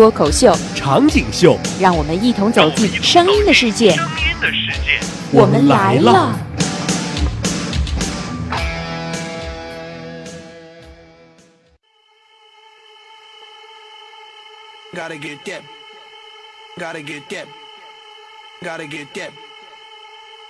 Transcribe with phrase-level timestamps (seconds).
[0.00, 3.90] 脱口秀，场景秀，让我们一同走进声音的世界。
[3.90, 4.98] 声音的世界，
[5.30, 6.34] 我们来了。
[14.94, 15.60] Gotta get that.
[16.78, 17.44] Gotta get that.
[18.62, 19.30] Gotta get that.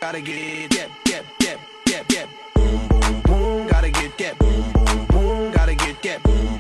[0.01, 0.89] Gotta get that.
[1.07, 1.25] That.
[1.41, 1.59] That.
[1.87, 2.05] That.
[2.07, 2.27] That.
[2.55, 2.89] Boom.
[2.89, 3.21] Boom.
[3.25, 3.67] Boom.
[3.67, 4.39] Gotta get that.
[4.39, 4.73] Boom.
[4.73, 5.07] Boom.
[5.09, 5.51] Boom.
[5.51, 6.60] Gotta get that.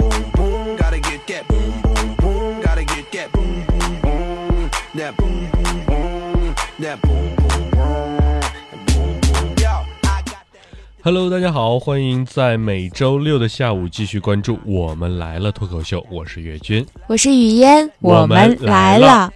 [11.02, 16.84] Hello，大家好，欢迎在每周六的下午继续关注《我们来了》脱口秀，我是岳军。
[17.06, 19.32] 我是雨嫣，我们们来了。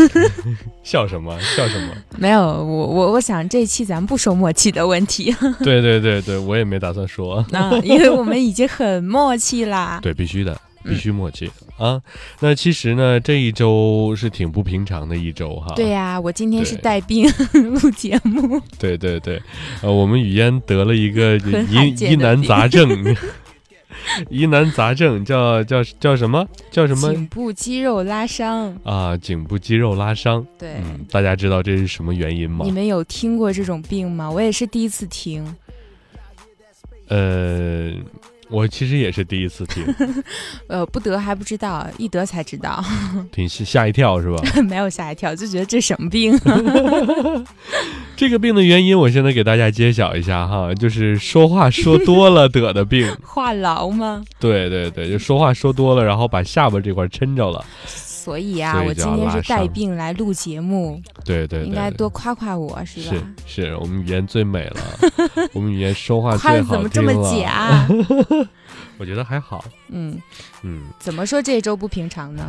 [0.82, 1.38] 笑什么？
[1.40, 1.94] 笑什么？
[2.16, 7.44] 没有，我我我想这期咱不说默契的问题 对对对对，我也没打算说。
[7.50, 10.00] 那，因为我们已经很默契啦。
[10.02, 12.00] 对，必须的，嗯必须默契、啊。
[12.40, 15.74] 那其实呢，这一周是挺不平常的一周哈。
[15.74, 19.40] 对呀、我今天是带病 录节目，对对对，
[19.82, 23.16] 呃，我们语嫣得了一个疑疑难杂症，
[24.30, 26.46] 疑难杂症叫叫叫什么？
[26.70, 28.76] 叫什么颈部肌肉拉伤。
[28.84, 29.16] 啊？
[29.16, 30.46] 颈部肌肉拉伤。
[30.58, 32.70] 对，嗯，大家知道这是什么原因吗你？
[32.70, 34.30] 们有听过这种病吗？
[34.30, 35.44] 我也是第一次听。
[37.08, 37.92] 呃，
[38.48, 39.84] 我其实也是第一次听，
[40.68, 42.84] 呃，不得还不知道，一得才知道，
[43.32, 44.42] 挺吓吓一跳是吧？
[44.62, 46.38] 没有吓一跳，就觉得这什么病？
[48.16, 53.14] 这个病的原因，我现在给大家揭晓一下哈，就是说话说多了得的病。
[53.22, 54.24] 话痨吗？
[54.40, 57.64] 对对对，就说话说多了，然后把下巴这块抻着了。
[57.84, 63.16] 所以啊，我今天是带病来录节目，对对对，应该多夸夸我是吧？
[63.46, 64.80] 是是，我们语言最美了，
[65.54, 67.12] 我们语言说话夸的最好怎么这么。
[67.30, 67.86] 假？
[68.98, 70.18] 我觉得还好，嗯，
[70.62, 72.42] 嗯，怎么说这周不平常呢？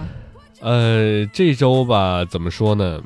[0.62, 3.00] 呃，这周吧，怎么说呢？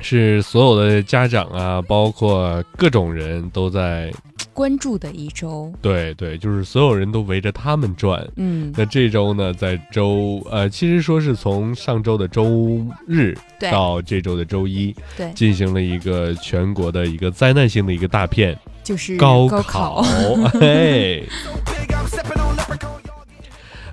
[0.00, 4.12] 是所有的家长啊，包括各种人都在，
[4.52, 8.26] 关注的一周，对对，就是所有人都围着他们转。
[8.36, 13.36] 嗯，那这周呢，在周呃，其实说是从上周的周日
[13.70, 20.04] 到这周的周一，对，进行了一个全国的一个灾难性的一个大片就是高考，
[20.60, 21.22] 哎.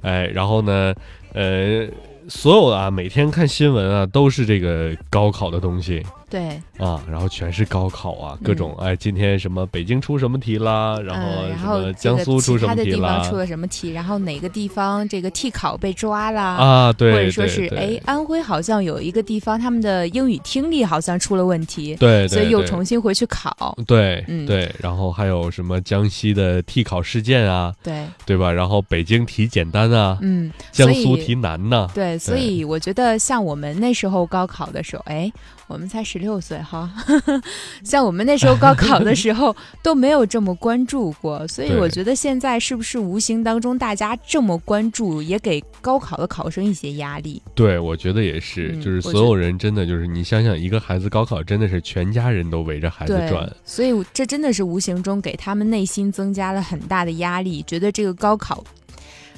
[0.02, 0.94] 哎，然后呢，
[1.34, 1.86] 呃，
[2.28, 6.04] 所有的啊，每天看新闻啊，都是这个高考的东西。
[6.30, 16.44] 对，啊，然后全是高考啊，各种、哎，今天什么北京出什么题啦，然后什么后江苏出什么题啦地方出了什么题，然后哪个地方这个替考被抓啦？
[16.56, 23.78] 啊，对，或者说是哎，安徽好像有一个地方，他们的英语听力好像出了问题，对，对所以又重新回去考。
[23.88, 28.52] 对、嗯对，然后还有什么江西的替考事件啊，对，对吧？
[28.52, 35.32] 然后北京题简单啊，嗯，江苏题难呐、对，所以我觉得像我们那时候高考的时候，哎，
[35.68, 36.90] 我们才十六岁哈，
[37.84, 47.42] 像我们那时候高考的时候 都没有这么关注过，所以我觉得现在是不是无形当中大家这么关注，也给高考的考生一些压力？
[47.54, 58.64] 对，我觉得也是，嗯就是所有人真的就是你想想，一个孩子高考真的是全家人都围着孩子转，，所以这真的是无形中给他们内心增加了很大的压力，觉得这个高考，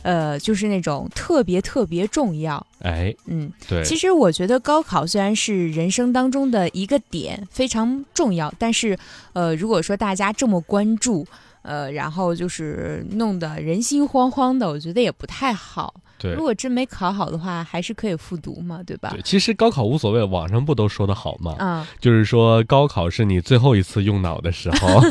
[0.01, 2.65] 呃，就是那种特别特别重要。
[2.81, 8.97] 哎，嗯，对，其实我觉得高考虽然是人生当中的一个点，非常重要，但是
[9.33, 11.27] 呃，如果说大家这么关注，
[11.61, 15.93] 呃，然后就是弄得人心惶惶的，我觉得也不太好。
[16.21, 19.21] 对如果真没考好的话，还是可以复读嘛，对吧对，？
[19.21, 21.55] 其实高考无所谓，网上不都说的好吗？
[21.59, 25.01] 嗯，就是说高考是你最后一次用脑的时候。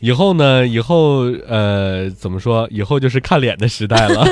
[0.00, 0.66] 以后呢？
[0.66, 2.68] 以后呃，怎么说？
[2.70, 4.26] 以后就是看脸的时代了。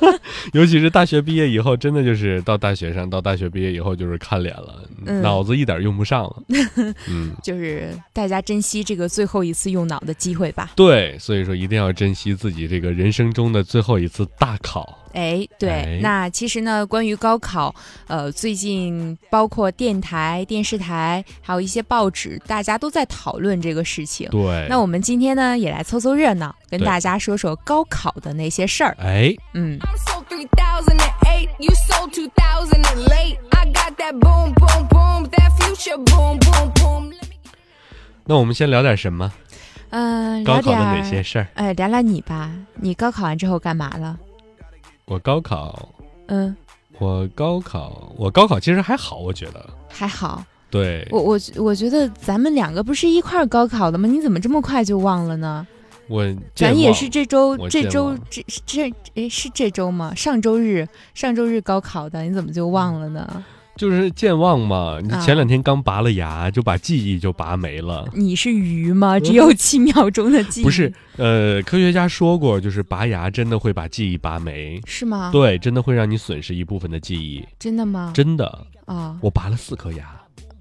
[0.54, 6.42] 尤其是大学毕业以后，真的就是到大学上，到大学毕业以后就是看脸了，嗯脑子一点用不上了。
[7.08, 10.70] 嗯，就是大家珍惜这个最后一次用脑的机会吧。
[10.76, 14.98] 对，所以说一定要珍惜自己这个人生中的最后一次大考。
[15.12, 17.74] 哎，对，哎那其实呢，关于高考，
[18.06, 24.28] 呃，最近包括电台、电视台，还有一些报纸，大家都在讨论这个事情。
[24.30, 28.96] 对，那我们今天呢，也来凑凑热闹，跟大家说说高考的那些事儿。
[29.00, 33.36] 哎，嗯，sold 3008, you sold 2008.
[33.50, 37.10] I got that boom, boom, boom, that future boom, boom, boom.
[37.10, 37.16] Let me
[38.24, 39.32] 那我们先聊点什么？
[39.90, 41.20] 嗯、高考的聊点哪些？
[41.22, 41.48] 事儿？
[41.54, 42.50] 哎，聊聊你吧。
[42.76, 44.16] 你高考完之后干嘛了？
[45.10, 45.88] 我高考，
[46.28, 46.56] 嗯，
[47.00, 49.68] 我高考，我高考其实还好，我觉得。
[49.88, 50.44] 还好。
[50.70, 54.08] 对，我我我觉得咱们两个不是一块儿高考的吗？
[54.08, 55.66] 你怎么这么快就忘了呢？
[56.06, 56.24] 我
[56.54, 60.14] 咱也是这周这周这这诶是这周吗？
[60.14, 63.44] 上周日上周日高考的，你怎么就忘了呢？
[63.80, 64.98] 就是健忘嘛。
[65.02, 68.06] 你啊前两天刚拔了牙，就把记忆就拔没了。
[68.12, 69.18] 你是鱼吗？
[69.18, 70.64] 只有七秒钟的记忆？
[70.64, 74.78] 不是，呃，科学家说过，就是拔牙真的会把记忆拔没。
[74.84, 75.30] 是吗？
[75.32, 78.12] 对，真的会让你损失一部分的记忆，真的吗？
[78.14, 78.66] 真的。
[78.84, 80.04] 啊我拔了四颗牙，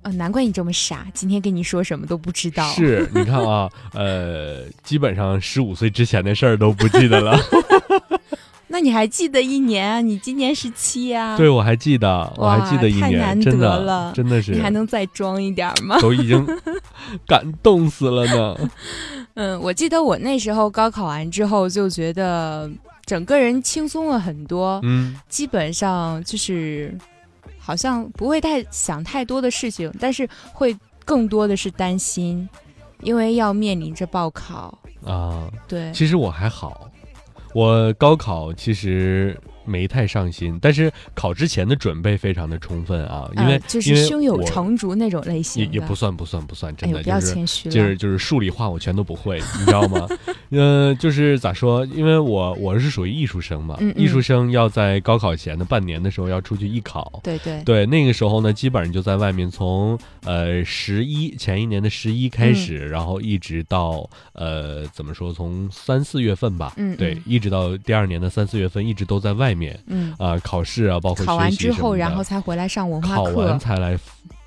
[0.01, 0.12] 啊！
[0.12, 2.66] 难怪你这么傻，今天跟你说什么都不知道。
[2.69, 7.38] 是你看啊，呃，基本上十五岁之前的事儿都不记得了。
[8.71, 10.00] 那你还记得一年啊？
[10.00, 11.36] 你今年十七呀？
[11.36, 16.00] 对，我还记得，我还记得一哇太难年，真得的了真的是你还能再装一点吗？
[16.00, 16.45] 都已经
[17.25, 18.69] 感动死了呢。
[19.33, 22.69] 嗯，我记得我那时候高考完之后就觉得
[23.06, 26.95] 整个人轻松了很多，嗯，基本上就是
[27.57, 32.48] 好像不会太想太多的事情，但是会更多的是担心，
[33.01, 34.77] 因为要面临着报考。
[35.06, 36.89] 啊，对，其实我还好，
[37.54, 47.34] 我高考其实没太上心，但是考之前的准备非常的充分啊，因为、呃、就是胸有我成竹那种类型，也也不算不算不算，真的、不要就是。
[47.34, 50.07] 谦虚了，就是就是数理化我全都不会，你知道吗？
[50.51, 51.86] 呃，就是咋说？
[51.88, 73.60] 因为我我是属于艺术生嘛，嗯嗯艺术生要在高考前的半年的时候要出去艺考，对对对，那个时候呢，基本上就在外面从呃十一前一年的十一开始，嗯然后一直到呃怎么说，从三四月份吧，嗯对嗯，一直到第二年的三四月份，一直都在外面嗯，啊、考试啊，包括考完之后，然后才回来上文化课考完。
[73.60, 73.98] 才来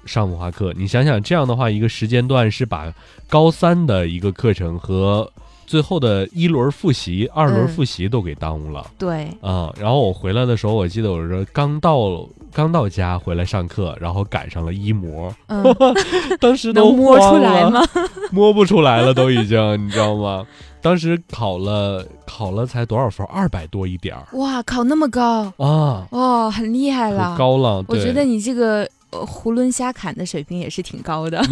[0.05, 0.73] 上文化课。
[0.77, 2.93] 你想想，这样的话，一个时间段是把
[3.29, 5.31] 高三的一个课程和
[5.73, 8.87] 最后的一轮复习、二轮嗯复习都给耽误了。
[8.99, 15.65] 对，啊、然后我回来的时候，我记得我是刚到刚到家回来上课，然后赶上了一模，嗯，
[16.39, 17.39] 当时都摸出？
[17.39, 17.81] 来吗？
[18.31, 20.45] 摸不出来了，都已经，你知道吗？
[20.83, 23.27] 当时考了考了才多少分？
[23.29, 27.35] 二百多一点儿哇，考那么高啊，哦，很厉害了。
[27.39, 27.83] 高了。
[27.89, 31.43] 我觉得你这个呃囫囵瞎砍的水平也是挺高的，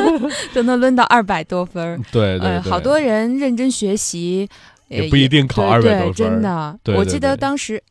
[0.54, 1.98] 都能抡到二百多分儿。
[2.12, 4.48] 对对呃，好多人认真学习，
[4.88, 7.82] 呃也不一定考200对对多分儿真的，我记得当时，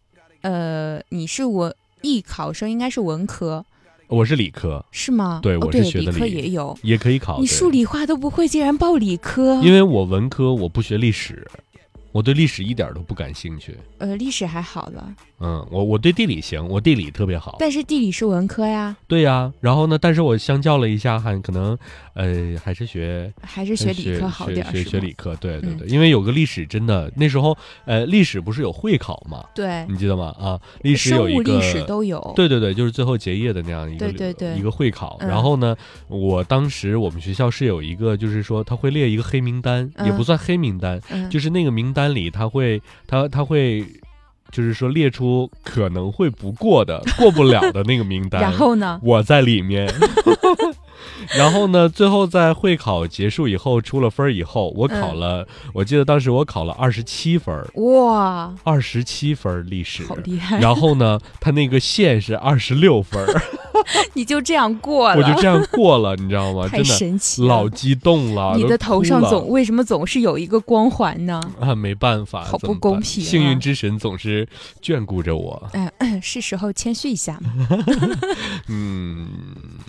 [0.41, 3.65] 呃，你是文艺考生，应该是文科
[4.07, 5.39] 我是理科，是吗？
[5.41, 6.77] 对我是学的理科理也有。
[6.83, 7.39] 也可以考。
[7.39, 9.55] 你数理化都不会，竟然报理科？
[9.63, 11.45] 因为我文科我不学历史，
[12.11, 13.75] 我对历史一点都不感兴趣。
[13.97, 17.57] 呃，历史还好了，嗯，我我对地理行，我地理特别好。
[17.59, 21.77] 但是地理是文科呀，对呀、然后呢，但是我相较了一下，还可能，
[22.13, 27.55] 呃，还是学还是学理科好点儿，学学是学理科，对对嗯对，因为有个历史真的那时候，
[27.85, 30.33] 呃，历史不是有会考嘛，对，你记得吗？
[30.39, 32.33] 啊，历史有一个历史都有。
[32.35, 35.17] 对对对，就是最后结业的那样一个对对对一个会考。
[35.19, 35.75] 嗯然后呢，
[36.07, 43.85] 我当时我们学校是有一个，就是说他会列一个黑名单，也嗯不算黑名单，嗯，就是那个名单里他会他他会。
[44.55, 48.97] 就是说，列出可能会不过的、 过不了的那个名单，然后呢？
[49.03, 49.85] 我在里面。
[51.35, 60.03] 然后呢，最后在会考结束以后，出了分儿以后，我考嗯了，我记得当时我考了二十七分儿，哇，二十七分儿历史。
[60.05, 60.59] 好厉害！
[60.59, 63.41] 然后呢，他那个线是二十六分儿，
[64.13, 66.67] 你就这样过了，我就这样过了，你知道吗？
[66.67, 67.47] 太真的神奇了！
[67.47, 71.39] 老激动了，你的头上总为什么总是有一个光环呢？
[71.59, 74.47] 啊，没办法，好不公平啊幸运之神总是
[74.81, 75.69] 眷顾着我。
[75.99, 77.67] 嗯， 是时候谦虚一下嘛。
[78.67, 79.27] 嗯，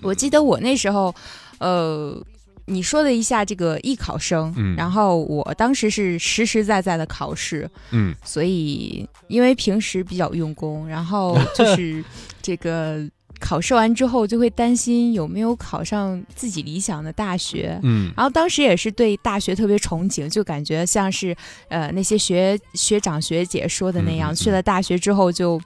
[0.01, 1.13] 我记得我那时候，
[1.59, 2.21] 呃，
[2.65, 12.03] 你说了一下这个艺考生，嗯然后我当时是实实在在的考试，嗯所以因为平时比较用功，然后就是
[12.41, 12.99] 这个
[13.39, 17.79] 考试完之后就会担心有没有考上自己理想的大学。
[17.83, 21.35] 嗯然后当时也是对大学特别憧憬，就感觉像是
[21.69, 25.61] 呃那些学学长学姐说的那样，去了大学之后就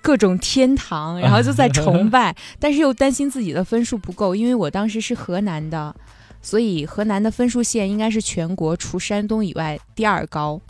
[0.00, 5.94] 各种天堂， 然后就在崇拜，但是又担心自己的分数不够，因为我当时是河南的，
[6.40, 10.60] 所以河南的分数线应该是全国除山东以外第二高。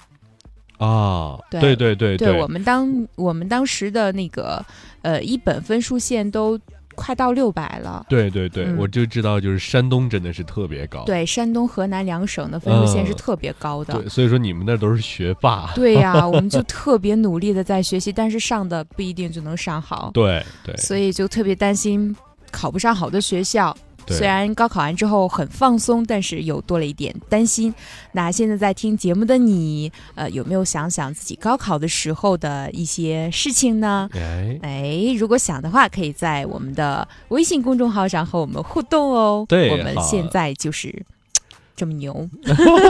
[0.79, 4.65] 啊，对对对对我们当我们当时的那个
[5.03, 6.59] 呃一本分数线都
[6.95, 8.05] 快到六百了。
[8.09, 11.05] 对对对，嗯我就知道，就是山东真的是特别高。
[11.05, 13.95] 对，山东、河南两省的分数线是嗯特别高的。
[13.95, 15.71] 对，所以说你们那都是学霸。
[15.75, 22.15] 对呀、 我们就特别努力的在学习，但是上的不一定就能上好，对对所以就特别担心
[22.51, 23.75] 考不上好的学校。
[24.07, 27.73] 对虽然高考完之后很放松，但是又多了一点担心。
[28.13, 34.09] 那现在在听节目的你，呃，有没有想想自己高考的时候的一些事情呢？
[34.15, 39.47] 哎，哎，如果想的话，可以在我们的微信公众号上和我们互动哦。
[39.49, 41.05] 对我们现在就是
[41.75, 42.29] 这么牛。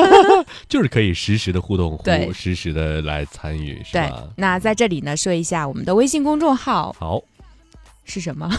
[0.69, 7.23] 就是可以实时的互动，对实时的来参与，是对吧？，那在这里呢，说一下我们的微信公众号好，
[8.04, 8.50] 是什么？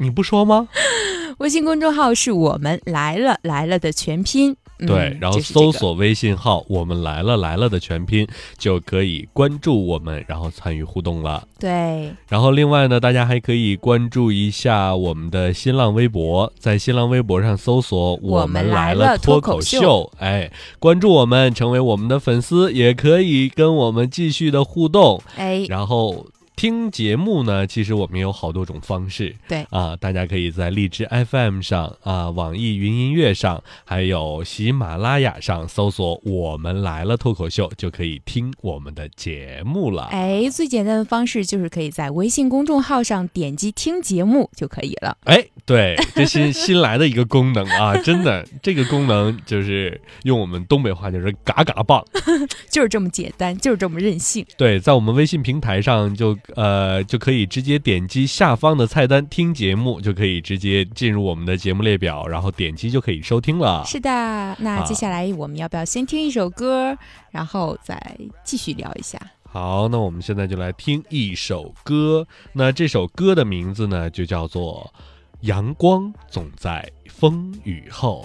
[0.00, 0.66] 你不说吗？
[1.38, 4.52] 微信公众号是我们来了来了的全拼。
[4.52, 8.26] 嗯对，然后搜索微信号“我们来了来了”的全拼，
[8.56, 11.46] 就可以关注我们，然后参与互动了。
[11.58, 25.22] 对，然后另外呢，大家还可以关注一下我们的新浪微博，在新浪微博上搜索“我们们来来了脱脱口秀秀”，哎，关注我们，成为我们的粉丝，也可以跟我们继续的互动。
[25.36, 26.26] 哎，然后
[26.60, 29.34] 听节目呢，其实我们有好多种方式。
[29.48, 40.08] 对啊，大家可以在荔枝 FM 上啊、网易云音乐上，还有喜马拉雅上搜索“我们来了脱口秀”，就可以听我们的节目了。
[40.12, 45.16] 哎，最简单的方式就是可以在微信公众号上点击听节目就可以了。
[45.24, 52.04] 哎，对，这是新来的一个功能啊， 真的，这个功能就是用我们东北话就是“嘎嘎棒”。
[52.68, 54.44] 就是这么简单，就是这么任性。
[54.58, 63.84] 对，在我们微信平台上就呃就可以直接点击下方的菜单听节目，就可以直接进入我们的节目列表，然后点击就可以收听了。
[63.84, 64.10] 是的，
[64.58, 66.96] 那啊接下来我们要不要先听一首歌，
[67.30, 68.00] 然后再
[68.44, 69.20] 继续聊一下？
[69.44, 72.26] 好，那我们现在就来听一首歌。
[72.52, 74.92] 那这首歌的名字呢，就叫做
[75.40, 78.24] 《阳光总在风雨后》。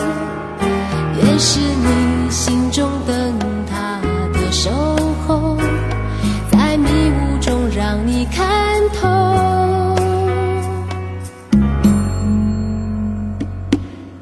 [1.39, 3.33] 是你心中灯
[3.65, 3.99] 塔
[4.33, 4.69] 的守
[5.27, 5.57] 候，
[6.51, 9.07] 在迷雾中让你看透。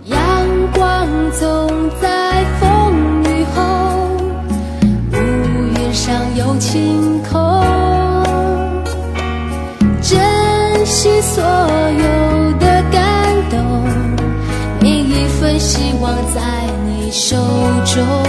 [0.05, 0.17] 阳
[0.73, 1.69] 光总
[2.01, 3.61] 在风雨后，
[5.11, 5.15] 乌
[5.75, 7.39] 云上有晴空。
[10.01, 11.43] 珍惜所
[17.95, 18.28] 中。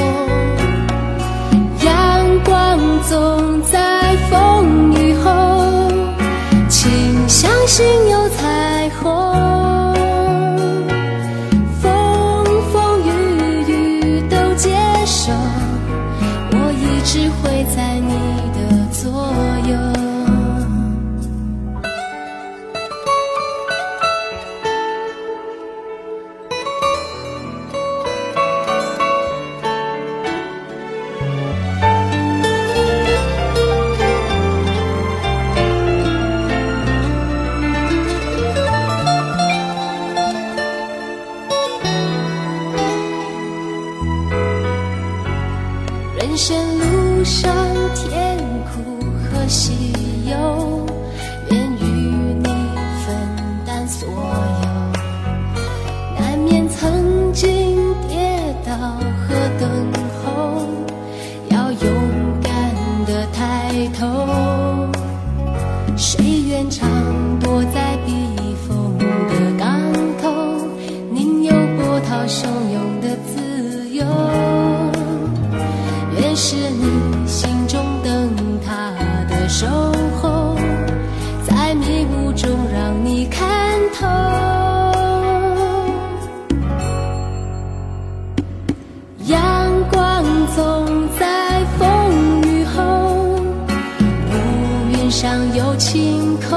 [95.81, 96.51] 晴空。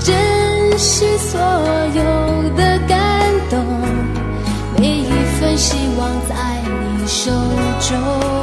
[0.00, 1.40] 珍惜所
[1.94, 2.98] 有的感
[3.48, 3.64] 动，
[4.76, 6.34] 每一份希望在
[6.98, 7.30] 你手
[7.80, 8.37] 中。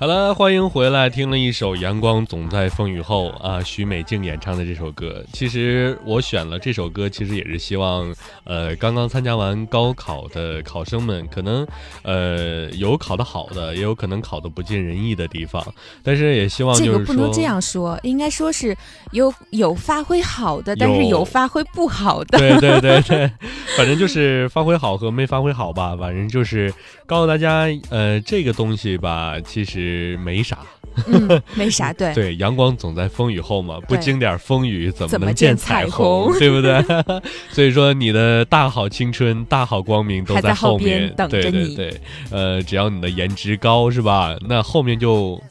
[0.00, 5.24] 好了，欢迎回来，听了一首《阳光总在风雨后》啊，许美静演唱的这首歌。
[5.32, 11.66] 其实我选了这首歌，其实也是希望，呃，刚刚参加完高考的考生们，可能，
[12.02, 15.60] 呃，有考得好的，也有可能考得不尽人意的地方，
[16.04, 18.76] 但是也希望这就是说，个不能这样说，应该说是
[19.10, 22.38] 有有发挥好的，但是有有发挥不好的。
[22.38, 23.28] 对对对对，
[23.76, 26.72] 反正就是发挥好和没发挥好吧，反正就是
[27.08, 30.58] 告诉大家，呃，这个东西吧，其实没啥。
[31.06, 32.12] 嗯，没啥，对。
[32.14, 36.30] 对，阳光总在风雨后嘛，不经点风雨怎么能见彩彩虹？
[36.38, 36.84] 对不对？
[37.50, 44.36] 所以说，你的大好青春、大好光明都在后后面边等着你对对对，呃，只要你的颜值高，是吧？
[44.46, 45.42] 那后面就。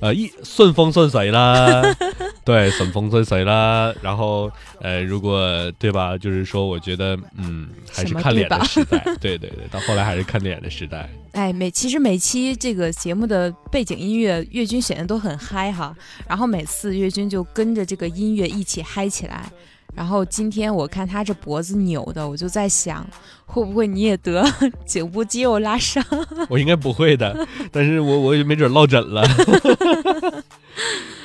[0.00, 1.82] 呃，一顺风顺水啦，
[2.44, 3.92] 对，顺风顺水啦。
[4.02, 11.08] 然后，呃，如果对吧，就是说，我觉得，嗯，还是看脸的时代，对对对，到后来还是看脸的时代。
[11.32, 15.94] 哎，每其实每期这个节目的背景音乐，岳军选的都很嗨哈，
[16.28, 19.50] 然后每次岳军就跟着这个音乐一起嗨起来。
[19.96, 23.04] 然后今天我看他这脖子扭的，我就在想，
[23.46, 24.44] 会不会你也得
[24.84, 26.04] 颈部肌肉拉伤？
[26.50, 27.34] 我应该不会的，
[27.72, 29.26] 但是我我也没准落枕了。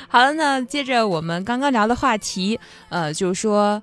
[0.08, 2.58] 好了，那接着我们刚刚聊的话题，
[2.88, 3.80] 呃，就是说，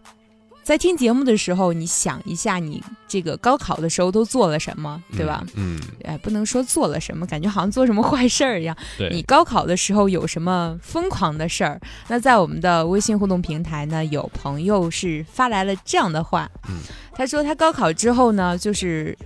[0.70, 5.44] 在听节目的时候，你想一下，你这个高考的时候都做了什么，对吧？
[5.56, 5.82] 嗯？
[6.04, 8.78] 哎，不能说做了什么，感觉好像做什么坏事儿一样。
[8.96, 9.10] 对。
[9.10, 11.82] 你高考的时候有什么疯狂的事儿？
[12.08, 16.76] 那在我们的微信互动平台呢，有朋友是发来了这样的话，嗯，
[17.16, 19.18] 他说他高考之后呢，就是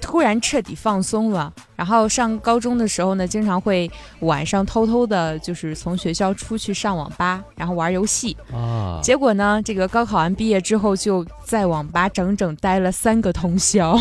[0.00, 8.36] 突然彻底放松了，然后上高中的时候呢，经常会晚上偷偷的，就是从学校出去上网吧，然后玩游戏。
[8.52, 13.98] 啊，结果呢，这个高考完毕业之后，就在网吧整整待了三个通宵。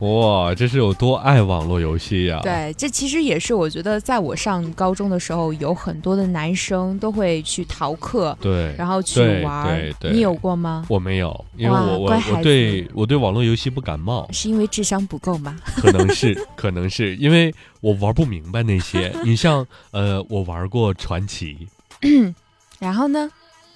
[0.00, 9.94] 哇，这是有多爱网络游戏呀、对，这其实也是我觉得，在我上高中的时候，有很多的男生都会去逃课，对，然后去玩儿对。
[10.00, 10.84] 对你有过吗？
[10.88, 15.56] 我没有，因为我我我对我对网络游戏不感冒，是因为智商不够吗？
[15.76, 19.14] 可能是可能是因为我玩不明白那些。
[19.24, 21.68] 你像呃，我玩过传奇，
[22.78, 23.30] 然后呢？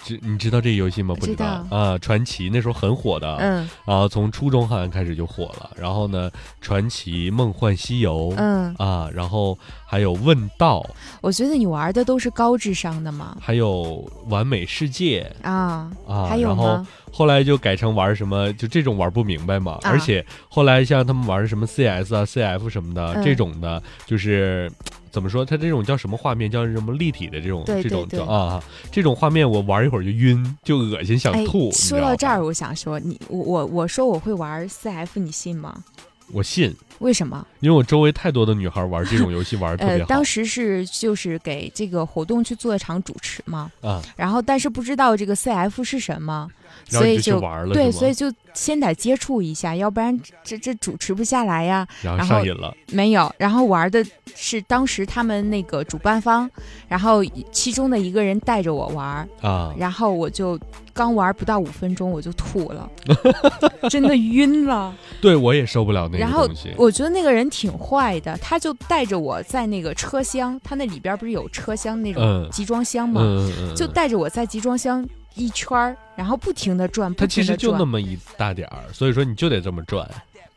[0.09, 1.15] 知你知道这个游戏吗？
[1.19, 5.71] 不知道道啊，传奇那时候很火的，嗯然后从初中好像开始就火了。
[5.77, 8.33] 然后呢，传奇、梦幻西游。
[8.37, 10.85] 嗯，啊，然后还有问道，
[11.21, 13.37] 我觉得你玩的都是高智商的嘛。
[13.41, 16.85] 还有完美世界啊，啊，还有然后？
[17.11, 19.73] 后来就改成玩什么，就这种玩不明白嘛。
[19.83, 24.71] 啊而且后来像他们玩什么 CS 啊、CF 什么的、嗯这种的，就是
[25.11, 31.71] 怎么说，它这种叫什么画面，叫什么立体的这种对这种叫啊，这种画面我玩一会儿就晕，就恶心想哎吐。
[31.73, 35.83] 说到这儿，，我想说，你我我我说我会玩 CF，你信吗？
[36.31, 37.47] 我信，为什么？
[37.61, 46.47] 因为我周围太多的女孩玩这种游戏玩的特 呃别，好当时是就是给这个活动去做一场主持嘛，啊，然后但是不知道这个 CF 是什么，
[46.89, 47.41] 所以就
[47.73, 51.87] 对，所以就先得接触一下，要不然这这主持不下来呀。
[52.03, 56.51] 然后上瘾了，没有，然后玩的是当时他们那个主办方，
[56.89, 57.23] 然后
[57.53, 60.59] 其中的一个人带着我玩，啊，然后我就
[60.93, 62.91] 刚玩不到五分钟我就吐了，
[63.89, 64.95] 真的晕了。
[65.21, 66.73] 对我也受不了那然后个东西。
[66.77, 73.21] 我觉得那个人挺坏的，他就带着我在那个车厢，他那里边不是有车厢那种嗯集装箱吗？
[73.23, 75.07] 嗯嗯嗯，就带着我在集装箱
[75.39, 77.57] 一圈儿，然后不停的转，不它其实。
[77.57, 80.07] 就那么一大点儿，所以说你就得这么转。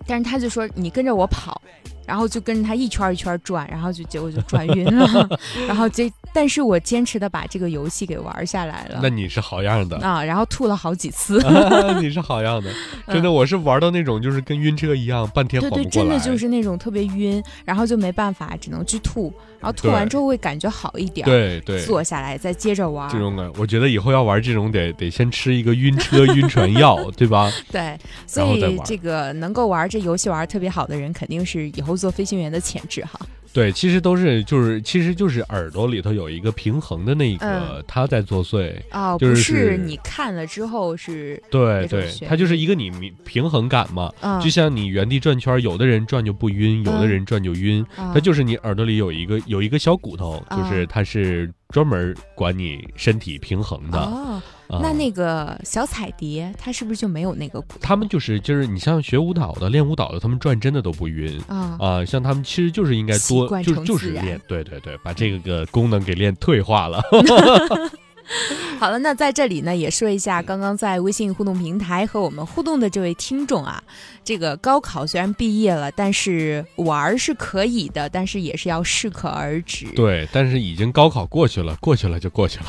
[0.08, 1.62] 但是他就说你跟着我跑，
[2.06, 5.30] 然后就跟着他一圈一圈转，然后就结果就转晕了，
[5.68, 11.42] 然后这但是我坚持的把这个游戏给玩下来了那你是好样的，啊，然后吐了好几次。
[12.02, 12.72] 你是好样的，
[13.08, 15.90] 真的，我是玩到那种就是跟晕车一样，半天缓不过来。
[15.90, 23.10] 真的就是那种特别晕，然后就没办法，只能去吐，然后吐完之后会感觉好一点儿，对对，坐下来再接着玩。
[23.10, 27.52] 这种感，我觉得以后要玩这种得得先吃一个晕车晕船药，对吧？
[27.72, 33.20] 对，所以这个能够玩这游戏玩儿特别好的人，肯定是以后做飞行员的潜质哈。
[33.54, 38.74] 对，其实都是就是其实就是耳朵里头有一个平衡的那个嗯，它在作祟。
[38.92, 47.86] 哦，就是不是你看了之后是，对对它就是一个你平平衡感嘛，嗯，就像你原地转圈，有的人转就不晕，有的嗯人转就晕。
[47.98, 54.42] 啊它就是你耳朵里有一个有一个小骨头，就是啊它是专门管你身体平衡的。
[54.82, 57.76] 那那个小彩蝶，它是不是就没有那个骨？
[57.82, 61.42] 他们就是就是你像学舞蹈的、练舞蹈的，他们转真的都不晕。
[61.48, 67.02] 啊，啊，像他们其实就是应该多，就是就是练，对对对，把这个功能给练退化了。
[68.80, 73.82] 好了，那在这里呢，也说一下，刚刚在微信互动平台和我们互动的这位听众啊，
[74.24, 79.86] 这个高考虽然毕业了，但是玩儿是可以的，但是也是要适可而止。
[79.96, 82.66] 对，但是已经高考过去了，过去了就过去了。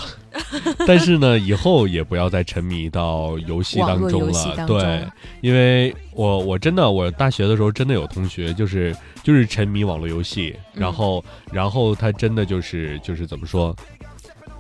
[0.87, 4.67] 但是呢，以后也不要再沉迷到游戏当中了。
[4.67, 5.07] 对，
[5.41, 13.77] 因为我我真的我大学的时候真的有同学就是就是沉迷网络游戏，然嗯后、然后他真的就是就是怎么说，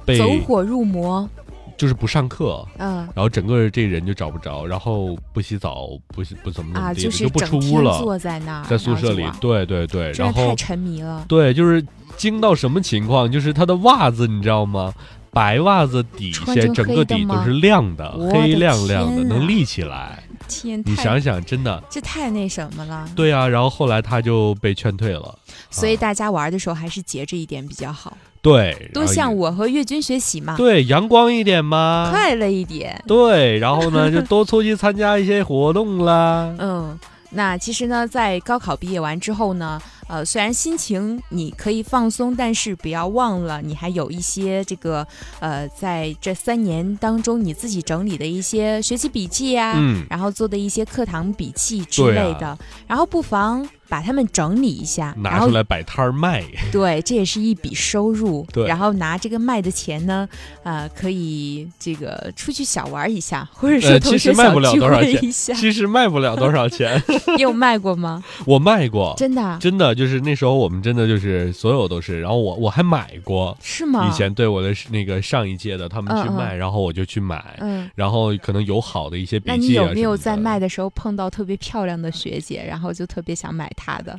[0.04, 1.28] 被走火入魔，
[1.76, 2.66] 就是不上课。
[2.78, 11.24] 嗯、然后整个这人就找不着，然后不洗澡，不洗不怎么怎么的，就不出屋了，坐在那儿，在宿舍里对对对，然后沉迷了。
[11.28, 11.84] 对，就是
[12.16, 13.30] 惊到什么情况？
[13.30, 14.92] 就是他的袜子，你知道吗？
[15.32, 20.22] 白袜子底下整个底都是亮的，的黑亮亮的，能立起来。
[20.46, 23.08] 天，太你想想，真的，这太那什么了。
[23.16, 23.48] 对啊。
[23.48, 25.22] 然后后来他就被劝退了。
[25.22, 25.34] 啊
[25.70, 32.08] 所以大家玩的时候还是节制一点比较好，对，多向我和岳军学习嘛，对阳光一点嘛。
[32.10, 33.00] 快乐一点。
[33.06, 36.52] 对，然后呢，就多出去参加一些活动啦。
[36.58, 36.98] 嗯，
[37.30, 45.06] 那其实呢，在高考毕业完之后呢，呃，虽然心情你可以放松，但是不要忘了，你还有一些这个
[45.38, 56.42] 呃，在这三年当中你自己整理的一些学习笔记啊，嗯，然后做的一些课堂笔记之类的，然后不妨把它们整理一下，拿出来摆摊儿卖。
[56.72, 58.46] 对，这也是一笔收入。
[58.50, 60.26] 对然后拿这个卖的钱呢，
[60.62, 65.52] 呃，可以这个出去小玩一下， 或者说呃，同其实卖不了学小聚多少钱会一下。
[65.60, 67.02] 其实卖不了多少钱。
[67.36, 68.24] 你有卖过吗？
[68.46, 74.08] 我卖过，真的啊真的就是那时候我们真的就是所有都是，然后我我还买过，是吗？
[74.08, 77.90] 以前对我的那个上一届的他们去嗯嗯卖，然后我就去买，嗯。
[77.94, 80.62] 然后可能有好的一些那你笔记啊有没有在卖？
[80.62, 84.18] 的时候碰到特别漂亮的学姐，然后就特别想买她的？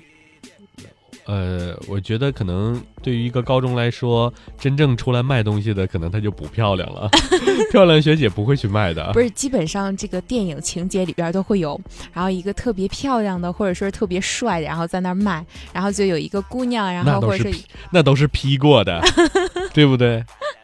[1.25, 7.09] 呃，我觉得可能对于一个高中来说，真正出来卖东西的，可能她就不漂亮了，
[7.71, 9.21] 漂亮学姐不会去卖的不。
[9.21, 11.79] 是，基本上这个电影情节里边都会有，
[12.11, 17.57] 然后一个特别漂亮的，或者说是特别帅的，然后在那儿卖，然后就有一个姑娘，然后或者是，
[17.89, 19.01] 那都是 P 过的，
[19.73, 20.21] 对不对？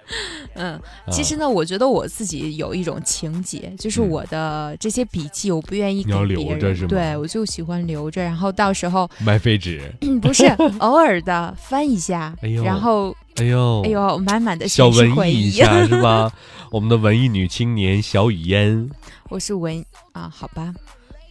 [0.59, 0.79] 嗯，
[1.11, 4.09] 其啊实呢，我觉得我自己有一种情节，就是嗯。
[4.09, 6.87] 我的这些笔记，我不愿意给别人，留着是吗？
[6.89, 9.81] 对我就喜欢留着，然后到时候卖废纸，
[10.21, 10.45] 不是
[10.79, 15.51] 偶尔的翻一下，然后哎呦，哎呦，满满的小文艺一
[15.87, 16.31] 是吧？
[16.71, 18.89] 我们的文艺女青年小雨嫣，
[19.29, 20.73] 我是文啊，好吧，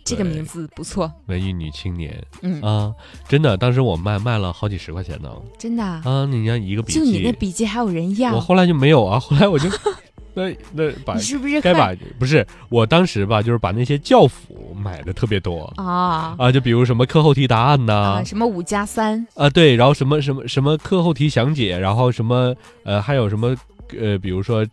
[0.09, 2.93] 这个名字不错，文艺女青年嗯，啊，
[3.29, 5.31] 真的，当时我卖卖了好几十块钱呢。
[5.59, 6.27] 真的啊，啊！
[6.27, 9.69] 你看一个笔记，就你那笔记还有人要我，后来就没有啊，后来我就
[10.35, 19.27] 那那把你是不是该把不是我当时吧，就是把那些教辅买的特别多啊啊，就比如什么课后题答案呐啊什么五加三。
[19.35, 23.57] 啊对，然后什么什么什么课后题详解，然后什么呃还有什么
[23.99, 24.65] 呃比如说。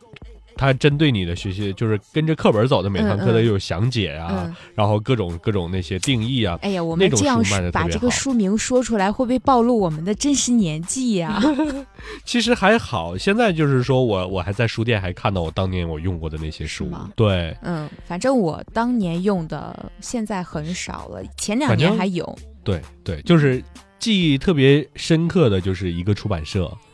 [0.55, 11.41] 它针对你的学习，就是跟着课本走的，每堂课嗯嗯都有详解啊，嗯，然后各种各种那些定义啊，哎呀，我们这样把这个书名说出来，会不会暴露我们的真实年纪呀？
[12.25, 13.17] 其实还好。
[13.17, 22.37] 现在就是说我我还在书店还看到我当年我用过的那些书吗，对，嗯，反正我当年用的现在很少了，前两年还有。
[22.63, 23.63] 对对，就是
[23.99, 26.84] 记忆特别深刻的就是一个出版社，对，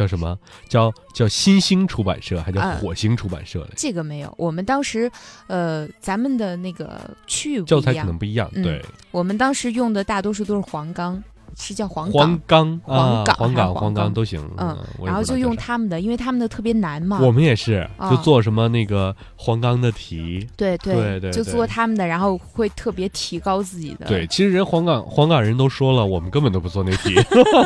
[0.00, 0.38] 叫什么？
[0.66, 3.70] 叫叫新星出版社，还叫嗯火星出版社嘞？
[3.76, 5.12] 这个没有，我们当时，
[5.46, 11.22] 呃，咱们的那个区域教材可，能不一样，嗯对，我们当时用的大多数都是黄冈，
[11.60, 14.40] 是叫黄黄冈，黄冈黄冈、黄冈都行。
[14.56, 17.20] 嗯然后就用他们的，因为他们的特别难嘛。
[17.20, 20.46] 我们也是，就啊做什么那个黄冈的题。
[20.56, 24.06] 对对对就做他们的，然后会特别提高自己的。
[24.06, 27.14] 对，其实人黄冈黄冈人都说了，我们根本都不做那题，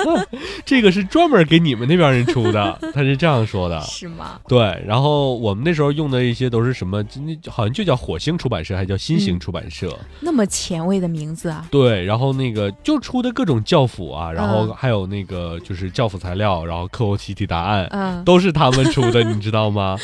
[0.64, 3.80] 这个是专门给你们那边人出的， 他是这样说的。
[3.82, 4.40] 是吗？
[4.48, 9.96] 对，然后我们那时候用的一些都是什么，那好像就叫火星出版社，还叫新型嗯出版社。
[10.20, 11.66] 那么前卫的名字啊！
[11.70, 17.86] 对，然后那个就出的各种教辅啊，然后嗯还有那个就是教辅材料，然后课后习题答案。
[17.90, 19.96] 嗯，都是他们出的，你知道吗？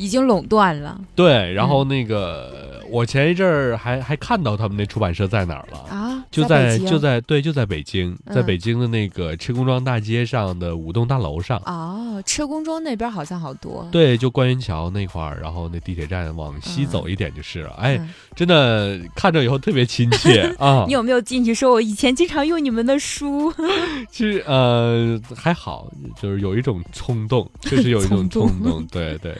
[0.00, 6.24] 已经垄断了对，然嗯后那个、我前一阵儿还还看到他们那出版社在哪儿了，啊！
[6.30, 11.58] 就在就在对就在北京，在嗯北京的那个车公庄大街上的五栋大楼上。
[11.66, 13.86] 哦，车公庄那边好像好多。
[13.92, 17.70] 对，就观音桥那块儿，然后那地铁站往西走一点就是了。
[17.78, 20.94] 哎，嗯真的看着以后特别亲切 啊你。
[20.94, 23.52] 有没有进去说，我以前经常用你们的书？
[24.10, 28.86] 其实呃还好，就是有一种冲动，确实有一种 冲动冲动。
[28.86, 29.34] 对对对，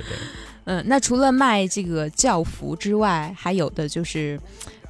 [0.64, 4.40] 嗯，那除了卖这个教服之外，还有的就是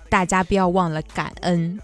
[0.09, 1.79] 大家不要忘了感恩。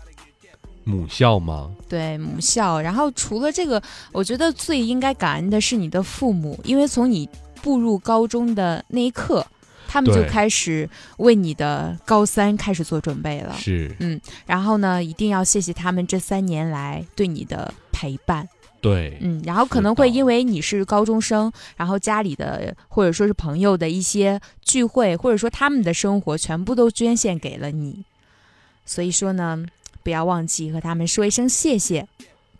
[0.85, 1.71] 母校吗？
[1.89, 7.29] 对母校，然后除了这个，我觉得最应该感恩的是你的父母，因为从你
[7.61, 9.45] 步入高中的那一刻，
[9.89, 13.53] 他们就开始为你的高三开始做准备了。
[13.59, 18.49] 是，嗯然后呢，一定要谢谢他们这三年来对你的陪伴。
[18.89, 28.05] 对，嗯，然后可能会因为你是高中生，然后家里的或者说是朋友的一些聚会，或者说他们的生活全部都捐献给了你，
[28.85, 29.67] 所以说呢，
[30.05, 32.07] 不要忘记和他们说一声谢谢。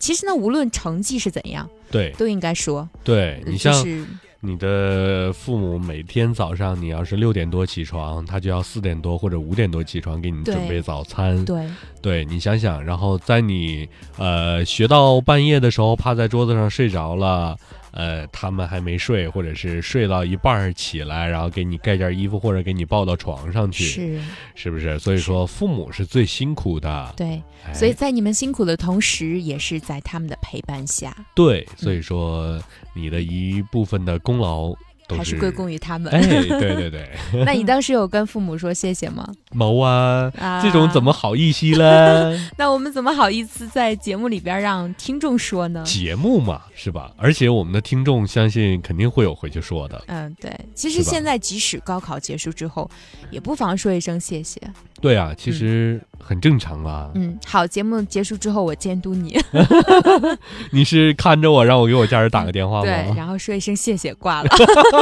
[0.01, 2.89] 其实呢，无论成绩是怎样，对都应该说。
[3.05, 4.05] 对，你像就是
[4.41, 11.45] 你的父母每天早上，你要是六点多起床，他就要四点多或者五点多起床给你准备早餐。
[11.45, 11.67] 对
[12.03, 17.57] 对你想想，然后在你呃学到半夜的时候，趴在桌子上睡着了，
[17.93, 24.21] 呃，他们还没睡，或者是睡到一半儿起来，然后给你盖件衣服，或者给你抱到床上去，是，
[24.55, 24.99] 是不是？
[24.99, 27.15] 所以说，父母是最辛苦的。
[27.17, 27.73] 对，哎。
[27.73, 32.63] 所以在你们辛苦的同时，也是在他们的陪伴下，对，所嗯以说
[32.95, 34.77] 你的一部分的功劳都
[35.15, 36.13] 还是归功于他们。
[36.13, 37.11] 哎，对对对，
[37.45, 39.27] 那你当时有跟父母说谢谢吗？
[39.53, 41.13] 毛啊，啊，这种怎么？
[41.13, 42.39] 好意思嘞？
[42.59, 45.83] 那我们怎么好意思在节目里边让听众说呢？
[45.85, 47.13] 节目嘛，是吧？
[47.17, 50.03] 而且我们的听众相信肯定会有回去说的。
[50.09, 52.91] 嗯，对，其实现在即使高考结束之后，
[53.31, 54.61] 也不妨说一声谢谢。
[55.01, 57.11] 对啊，其实很正常啊。
[57.15, 59.39] 嗯，好，节目结束之后我监督你，
[60.73, 64.49] 你是看着我让我给我家人打个电话对，然后说一声谢谢，挂了。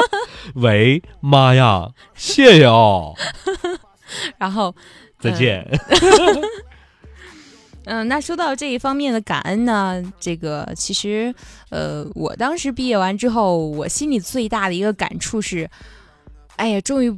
[0.57, 3.15] 喂，妈呀，谢谢哦，
[4.39, 4.75] 然后，
[5.19, 5.67] 再见。
[7.87, 11.35] 嗯，那说到这一方面的感恩呢，这个其实，
[11.71, 15.69] 呃，我当时毕业完之后，我心里最大的一个感触是，
[16.57, 17.15] 哎呀，终于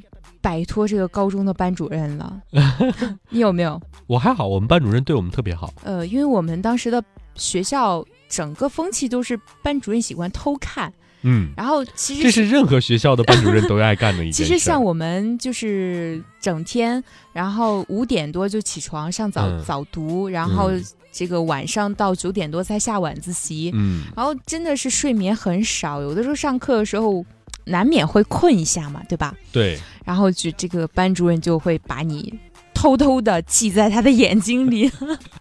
[0.46, 2.40] 摆脱这个高中的班主任了。
[3.30, 3.82] 你有没有？
[4.06, 5.72] 我还好，我们班主任对我们特别好。
[5.82, 7.02] 呃，因为我们当时的
[7.34, 14.52] 学校整个风气都是班主任喜欢偷看，嗯，然后其实这是任何学校的班主任都爱干的一件事。
[14.52, 27.24] 其实像我们就是整天，然后五点多就起床上早、嗯早读，然后嗯这个晚上到九点多才下晚自习，嗯，然后真的是睡眠很少，有的时候上课的时候
[27.66, 29.34] 难免会困一下嘛，对吧？
[29.52, 32.32] 对，然后就这个班主任就会把你
[32.72, 34.90] 偷偷的记在他的眼睛里，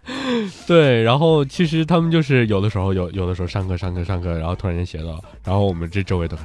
[0.67, 6.35] 对，然后其实他们就是有的时候有有的时候上课上课上课，然后突然间写到，然后我们这周围都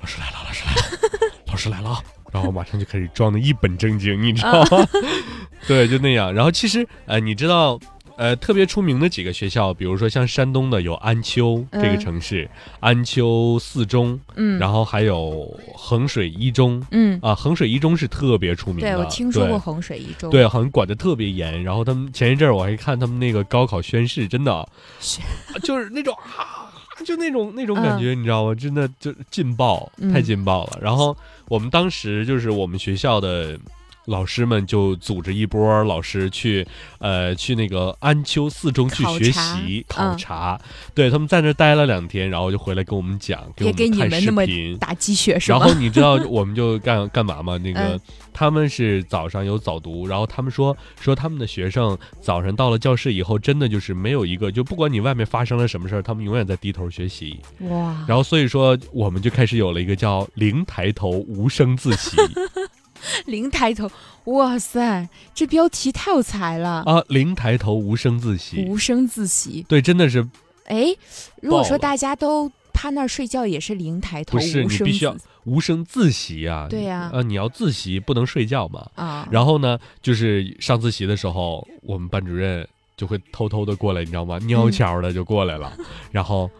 [0.00, 2.02] 老师来了，老师来了， 老师来了啊，
[2.32, 4.86] 然后马上就开始装的一本正经，你知道吗？
[5.66, 6.32] 对，就那样。
[6.32, 7.80] 然后其实呃，你知道。
[8.16, 12.48] 呃，特别出名的几个学校，比如说像山东的有安丘这个嗯城市，
[12.80, 18.90] 安丘四中，嗯，然后还有衡水一中嗯，啊，衡水一中是特别出名的。
[18.90, 21.62] 对我听说对过衡水一中，对，好像管的特别严。
[21.62, 24.66] 然后他们前一阵儿我还看他们那个高考宣誓，真的
[24.98, 25.20] 是
[25.62, 26.72] 就是那种啊，
[27.04, 28.54] 就那种那种感嗯觉，你知道吗？
[28.54, 30.78] 真的就劲爆，太嗯劲爆了。
[30.80, 31.14] 然后
[31.48, 33.58] 我们当时就是我们学校的。
[34.06, 36.66] 老师们就组织一波老师去，
[36.98, 40.60] 呃，去那个安丘四中去学考察习考嗯察。
[40.94, 44.76] 对他们在那待了两天，然后就回来跟我们讲，给我也给你看视频。
[44.78, 45.74] 打鸡血是吗然后？
[45.78, 47.58] 你知道我们就干干嘛吗？
[47.58, 48.00] 那个、嗯
[48.38, 57.40] 他们是早上有早读，然后他们说说他们的学生早上到了教室以后，真的就是没有一个，就不管你外面发生了什么事儿，他们永远在低头学习。
[57.60, 62.14] 哇，然后所以说我们就开始有了一个叫“零抬头无声自习”，
[63.26, 63.90] 零抬头，
[64.24, 68.64] 哇塞，这标题太有才了，啊，零抬头无声自喜。
[68.66, 69.64] 无声自喜。
[69.68, 70.26] 对，真的是
[70.66, 70.94] 哎，
[71.40, 76.66] 如果说大家都趴那儿睡觉，也是零抬头，不是你必须要无声自习啊？
[76.68, 78.90] 对呀呃，你要自习，不能睡觉嘛。
[78.96, 84.40] 啊，然后呢，就是上自习的时候，我们班主任就会偷偷的过来，你知道吗？
[84.40, 85.72] 悄悄的就过来了，
[86.10, 86.50] 然后，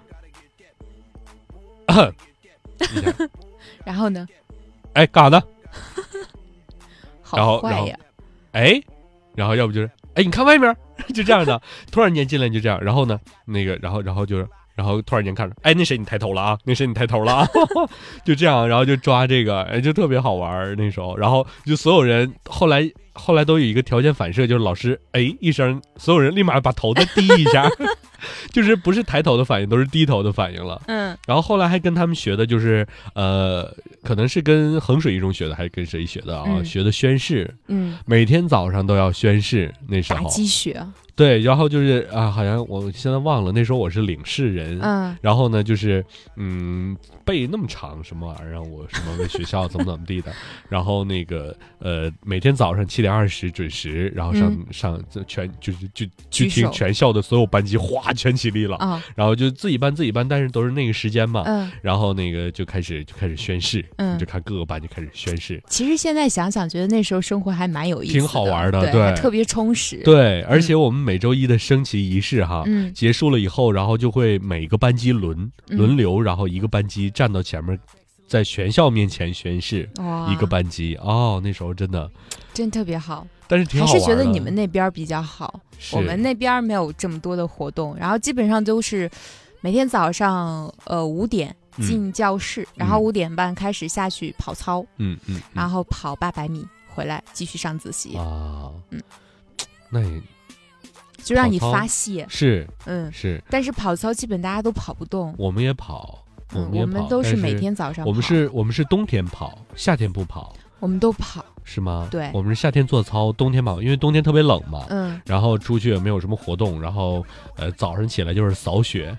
[3.85, 4.27] 然后呢，
[4.93, 5.43] 哎，干啥呢？
[7.37, 7.89] 然后然后
[8.53, 8.81] 哎，
[9.35, 10.75] 然后要不就是，哎，你看外面，
[11.15, 11.61] 就这样的，
[11.93, 16.59] 突然间进来就这样，然后呢，那个，然后然后就是，然后突然间看着，哎，那谁你抬头了啊？
[16.65, 17.47] 那谁你抬头了啊？
[18.25, 27.69] 就这样，然后就抓这个，哎，就特别好玩那时候，然后就所有人后来后来都有一个条件反射，就是老师哎一声，所有人立马把头再低一下，
[28.53, 30.81] 就是不是抬头的反应，都是低头的反应了。
[30.87, 36.45] 嗯，然后后来还跟他们学的就是，呃，可能是跟衡水一中学的，还是跟谁学的啊？
[36.49, 39.73] 嗯学的宣誓，嗯，每天早上都要宣誓。
[39.89, 44.79] 那时打候，鸡血，对，然后就是啊，好像我现在忘了，那时候我是领事人。
[44.83, 46.05] 嗯然后呢，就是
[46.37, 50.33] 嗯，背那么长什么玩意儿，让我什么为学校怎么怎么地的。
[50.69, 54.67] 然后那个呃，每天早上七点二十准时，然后上、嗯。
[54.73, 59.03] 上这全就是就就听全校的所有班级哗全起立了，啊。
[59.15, 61.43] 然后就自己班自己班，但是都是那个时间嘛。
[61.47, 64.19] 嗯，然后那个就开始就开始宣誓，嗯。
[64.19, 65.63] 就看各个班就开始宣誓。
[65.69, 75.77] 其实现在想想，觉得那时候生活还蛮有意思的，挺好玩的对，对特别充实，，对，而且我们每周一的升旗仪式哈，嗯结束了以后，然后就会每个班级轮嗯。
[75.77, 77.79] 轮流，然后一个班级站到前面，
[78.27, 79.89] 在全校面前宣誓。
[79.97, 80.95] 哇，一个班级。
[80.97, 82.11] 哦，那时候真的，
[82.53, 84.07] 真特别好，但是挺还好玩的。
[84.07, 85.97] 是觉得你们那边比较好，是。
[85.97, 89.11] 我们那边没有这么多的活动，然后基本上都是
[89.61, 91.87] 每天早上呃五点嗯。
[91.87, 95.43] 进教室，然后五点半开始下去跑操，嗯嗯，嗯。
[95.53, 99.03] 然后跑八百米回来继续上自习，啊，嗯。
[99.89, 100.21] 那也
[101.23, 112.07] 就让你发泄，是嗯，是，但是跑操基本大家都跑不动，我们也跑，我嗯，我们都是每天早上，我们是我们是冬天跑，夏天不跑，我们都跑，是吗？
[112.11, 114.85] 对我们是夏天做操，冬天跑，因为冬天特别冷嘛。
[114.89, 117.25] 嗯，然后出去也没有什么活动，然后
[117.57, 119.17] 呃早上起来就是扫雪，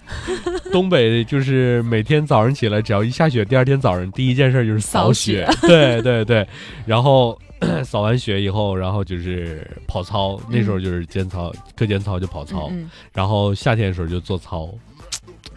[0.72, 6.48] 东北就是每天早上起来只要一下雪，第二天早上第一件事就是扫雪，对对对，
[6.86, 7.38] 然后
[7.84, 12.92] 扫完雪以后，然后就是跑操，那时候就是间操，课间操就跑操，嗯，嗯。
[13.14, 14.70] 然后夏天的时候就做操，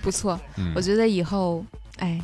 [0.02, 1.64] 不错，嗯我，觉得以后，
[1.98, 2.20] 哎。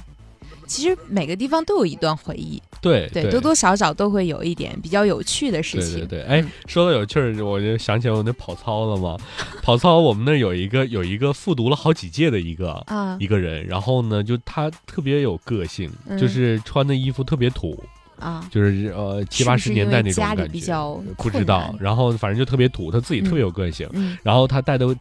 [0.69, 6.01] 其实每个地方都有一段回忆，对对，多多少少都会有一点比较有趣的事情。
[6.01, 9.17] 对对对，哎嗯，说到有趣儿，我就想起来我那跑操了嘛。
[9.63, 17.81] 跑操我们那儿有一个有一个复读了好几届的一个啊一个人，然后呢，就他特别有个性，嗯就是穿的衣服特别土，
[18.19, 20.53] 啊，就是呃七八十年代那种家里感觉。
[20.53, 23.89] 比较不知道，然后反正就特别土，他自己特别有个性。
[23.93, 24.93] 嗯，然后他戴的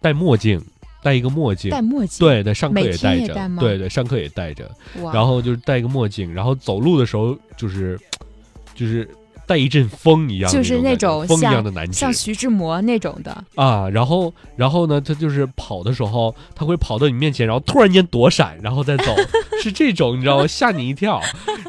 [0.00, 0.60] 戴墨镜，
[1.02, 3.34] 戴一个墨镜，戴墨镜，对对，上课也戴着。
[3.34, 4.70] 戴，对对，上课也戴着。
[5.12, 7.98] 然后就是戴一个墨镜，然后走路的时候就是
[8.74, 9.08] 就是
[9.46, 19.14] 带一阵风一样的就是那那种风一样的男子像徐志摩那种的，啊，然后然后呢，他就是跑的时候，他会跑到你面前，然后突然间躲闪，然后再走，
[19.62, 20.46] 是这种，你知道吗？
[20.46, 21.20] 吓你一跳。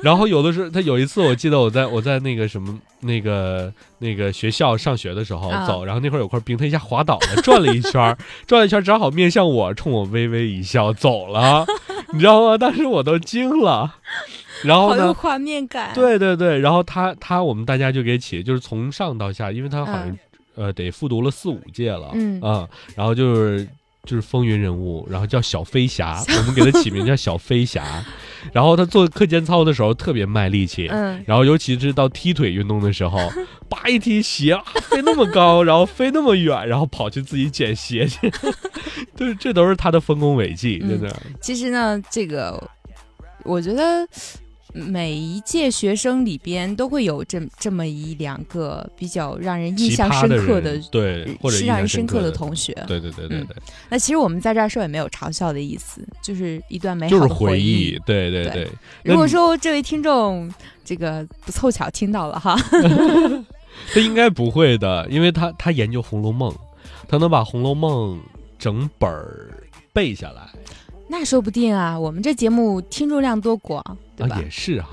[0.01, 11.65] 然后有的时候，他有一次我记得我在我在那个什么那个那个学校上学的时候啊走，然后那会儿有块冰，他一下滑倒了，转了一圈，转了一圈，正好面向我，冲我微微一笑走了，
[12.11, 12.57] 你知道吗？
[12.57, 13.93] 当时我都惊了。
[14.63, 15.13] 然后呢？
[15.13, 20.19] 画面感。，对对对，然后他他我们大家就给起，就是从上到下，因为他好像、嗯
[20.55, 23.67] 呃得复读了四五届了，嗯啊，然后就是
[24.07, 28.03] 就是风云人物，然后叫小飞侠，我们给他起名叫小飞侠，
[28.51, 30.87] 然后他做课间操的时候特别卖力气。
[30.89, 33.17] 嗯，然后，尤其是到踢腿运动的时候，
[33.69, 38.29] 叭一踢鞋，啊飞那么高，然后飞那么远，然后跑去自己捡鞋去，
[39.15, 41.21] 对， 这都是他的丰功伟绩，嗯真的。
[41.41, 42.61] 其实呢，这个
[43.43, 44.05] 我觉得
[44.73, 52.73] 每一届学生里边都会有这这么一两个比较让人印象深刻的人，对，或者是让人深刻的的同学。
[52.87, 53.55] 对对对对嗯对，
[53.89, 58.65] 那其实我们在这儿说也没有嘲笑的意思，就是一段美就是好的回忆，对对对。
[58.65, 58.69] 对。
[59.03, 60.51] 如果说这位听众
[60.83, 62.57] 这个不凑巧听到了哈，
[63.93, 66.51] 他应该不会的，因为他他研究《红楼梦》，
[67.07, 68.17] 他能把《红楼梦》
[68.57, 70.49] 整本儿背下来
[71.15, 73.83] 那说不定啊，我们这节目听众量多广，
[74.17, 74.41] 对吧啊，？
[74.41, 74.89] 也是哈。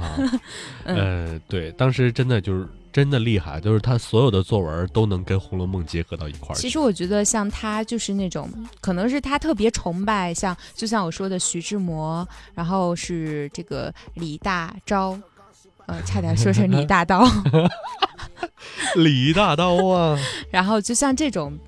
[0.85, 0.97] 嗯
[1.33, 6.59] 呃，对，当时真的就是真的厉害，就是他所有的作文都能跟《红楼梦》结合到一块儿。
[6.59, 8.51] 其实我觉得像他就是那种，
[8.83, 15.19] 可能是他特别崇拜，像就像我说的徐志摩，然后是这个李大钊，
[15.87, 17.27] 呃，差点说成李大刀。
[18.97, 20.19] 李大刀啊，
[20.53, 21.59] 然后就像这种，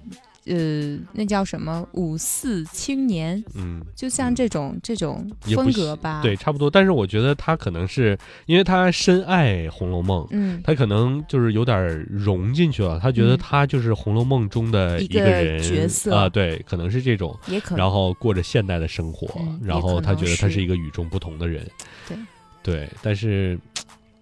[0.47, 6.21] 呃，那叫什么五四青年，嗯，就像这种这种风格吧。
[6.21, 6.69] 对，，差不多。
[6.69, 17.79] 但是我觉得他可能是因为他深爱《红楼梦》，嗯，他可能就是有点融进去了，他觉得嗯他就是《红楼梦》中的一个个人角色啊，对，可能是这种，也可能。
[17.79, 21.65] 然后过着现代的生活，嗯然后他觉得他是是一个与众不同的人，
[22.09, 22.17] 对
[22.65, 23.57] 对，但是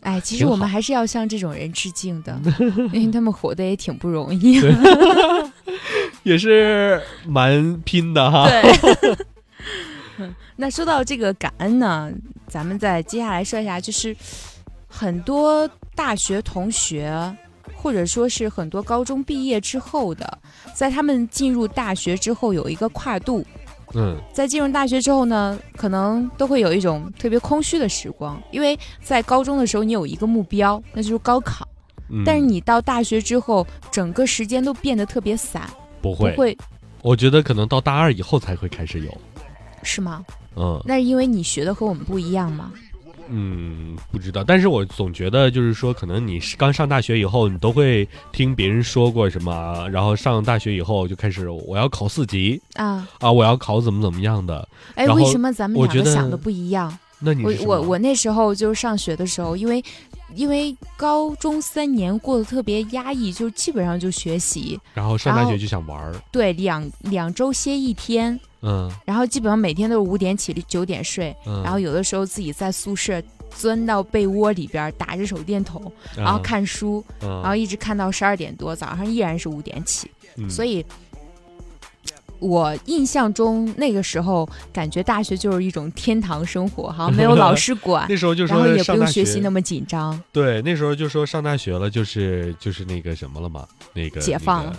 [0.00, 2.38] 哎，其实我们还是要向这种人致敬的，
[2.92, 4.60] 因为他们活得也挺不容易。
[6.24, 8.48] 也是蛮拼的哈。
[8.48, 9.16] 对。
[10.18, 12.12] 嗯那说到这个感恩呢，
[12.46, 14.14] 咱们再接下来说一下，就是
[14.86, 17.34] 很多大学同学，
[17.74, 20.38] 或者说是很多高中毕业之后的，
[20.74, 23.42] 在他们进入大学之后有一个跨度，
[23.94, 31.66] 嗯在进入大学之后呢，可能都会有一种特别空虚的时光，因为在高中的时候你有一个目标，那就是高考，
[32.10, 35.62] 嗯，但是你到大学之后，整个时间都变得特别散，
[36.00, 36.56] 不会，不会
[37.02, 39.16] 我觉得可能到大二以后才会开始有。
[39.82, 40.24] 是吗？
[40.56, 42.72] 嗯那是因为你学的和我们不一样吗？
[43.32, 54.68] 嗯，不知道，但是我总觉得就是说，可能你是刚上大学以后，你都会听别人说过什么，然后上大学以后就开始我要考四级啊，啊，我要考怎么怎么样的。
[54.96, 56.92] 哎，为什么咱们两个想的不一样？
[57.20, 59.80] 那你我我我那时候就是上学的时候，因为
[60.34, 80.84] 因为高中三年过得特别压抑，就基本上就学习，然后上大学就想玩儿，对，两两周歇一天，嗯然后基本上每天都是五点起，九点睡，嗯，然后有的时候自己在宿舍钻到被窝里边打着手电筒，然后嗯，看书，嗯然后一直看到十二点多，早上依然是五点起，嗯所以。
[82.40, 90.20] 我印象中那个时候，感觉大学就是一种天堂生活，好像没有老师管， 那时候就然后也不用学习那么紧张。
[90.32, 94.72] 对，那时候就说上大学了，就是就是那个什么了嘛，那个解放了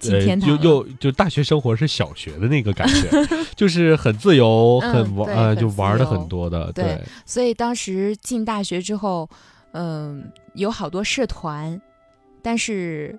[0.00, 0.48] 那个呃进天堂。
[0.48, 3.08] 又又就大学生活是小学的那个感觉，
[3.56, 7.02] 就是很自由，嗯很玩呃，就玩的很多的，对。
[7.26, 9.28] 所以当时进大学之后，
[9.72, 11.80] 嗯、有好多社团，
[12.42, 13.18] 但是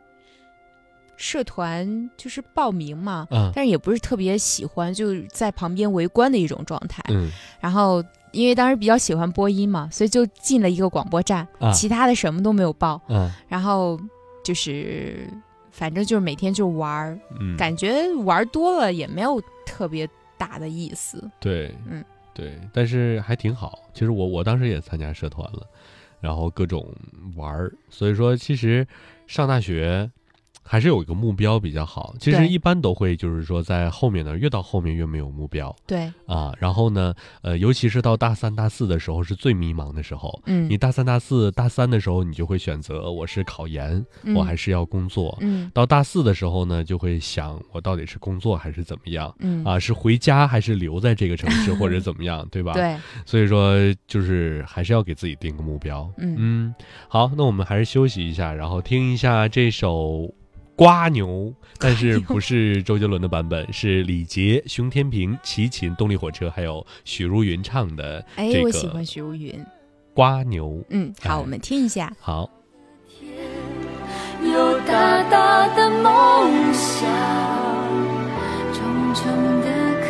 [1.21, 7.03] 社团就是报名嘛，嗯但是也不是特别喜欢，就是在旁边围观的一种状态。
[7.09, 8.01] 嗯然后
[8.31, 13.01] 因为当时比较喜欢播音嘛，所以就进了一个广播站，啊其他的什么都没有报。
[13.09, 13.99] 嗯然后
[14.45, 15.27] 就是
[15.71, 20.07] 反正就是每天就玩儿，嗯，感觉玩多了也没有特别
[20.37, 21.29] 大的意思。
[21.37, 22.01] 对，嗯
[22.33, 23.79] 对，但是还挺好。
[23.93, 25.67] 其实我我当时也参加社团了，
[26.21, 26.87] 然后各种
[27.35, 28.87] 玩儿，所以说其实
[29.27, 30.09] 上大学。
[30.71, 32.13] 还是有一个目标比较好。
[32.19, 36.53] 其实一般都会就是说在后面呢，越到后面越没有目标对，啊。
[36.59, 37.11] 然后呢，
[37.41, 40.39] 呃，尤其是到大三、大四的时候是最迷茫的时候。
[40.45, 44.05] 嗯你，大三、大四、大三的时候，你就会选择我是考研，
[44.35, 45.35] 我还是要工作。
[45.41, 49.79] 嗯到大四的时候呢，就会想我到底是工作还是怎么样嗯啊？
[49.79, 52.73] 是回家还是留在这个城市，或者怎么样， 对吧？。
[52.73, 52.95] 对，
[53.25, 56.07] 所以说，就是还是要给自己定个目标。
[56.19, 56.75] 嗯嗯，
[57.07, 59.97] 好，那我们还是休息一下，然后听一下这首
[60.79, 61.27] 《瓜牛》，
[61.77, 69.51] 但是不是周杰伦的版本，是李杰、熊天平、齐秦、动力火车还有许茹芸唱的哎这，个我喜欢许茹芸。
[70.13, 70.67] 《瓜牛》。
[70.89, 72.15] 嗯，好，哎我们听一下。
[72.21, 72.49] 好，
[74.41, 77.09] 有大大的梦想，
[78.71, 79.25] 重重
[79.59, 79.67] 的
[79.99, 80.07] 壳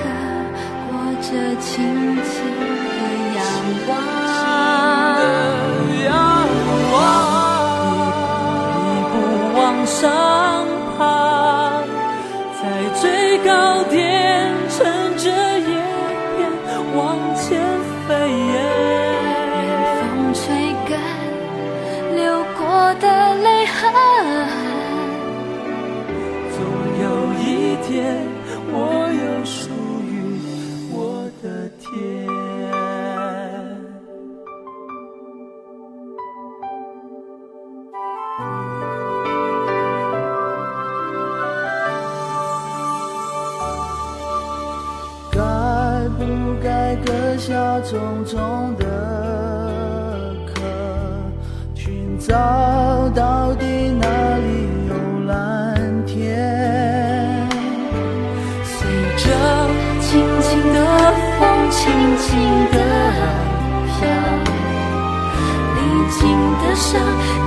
[0.87, 0.93] 裹
[1.23, 1.81] 着轻
[2.21, 3.01] 轻的
[3.35, 3.41] 阳
[3.87, 3.97] 光。
[5.91, 6.05] 一
[9.09, 9.13] 步
[9.59, 9.97] 往上
[27.89, 28.21] 天，
[28.71, 28.77] 我
[29.11, 29.71] 有属
[30.05, 30.13] 于
[30.93, 31.89] 我的天。
[45.31, 45.41] 该
[46.09, 46.21] 不
[46.61, 48.37] 该割下重重
[48.77, 48.85] 的
[50.45, 50.61] 壳，
[51.73, 53.65] 寻找到底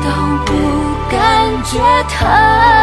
[0.04, 0.10] 都
[0.44, 0.52] 不
[1.08, 2.81] 感觉疼。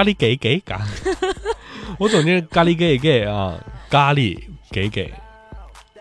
[0.00, 0.80] 咖喱给给嘎，
[2.00, 4.34] 我总觉得咖喱给给啊，咖喱
[4.70, 5.12] 给给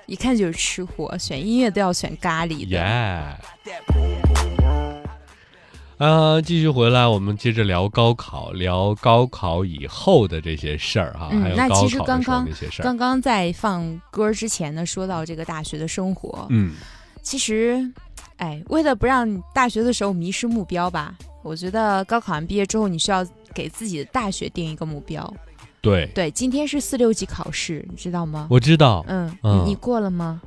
[0.05, 2.77] 一看就是吃货，选音乐都要选咖喱的。
[2.77, 2.79] 耶。
[5.97, 12.83] 啊，继续回来，我们接着聊高考，聊高考以后的这些事儿哈，还嗯，那有高其实刚刚那些事儿。
[12.85, 16.71] 刚刚在放歌之前呢，说到这个大学的生活，嗯，
[17.21, 17.85] 其实，
[18.37, 25.33] 哎，为了不让大学的时候迷失目标吧，我觉得高考完毕业之后，你需要给自己的大学定一个目标。
[25.81, 28.47] 对，对，今天是四六级考试，你知道吗？
[28.49, 30.41] 我知道，嗯，嗯你你过了吗？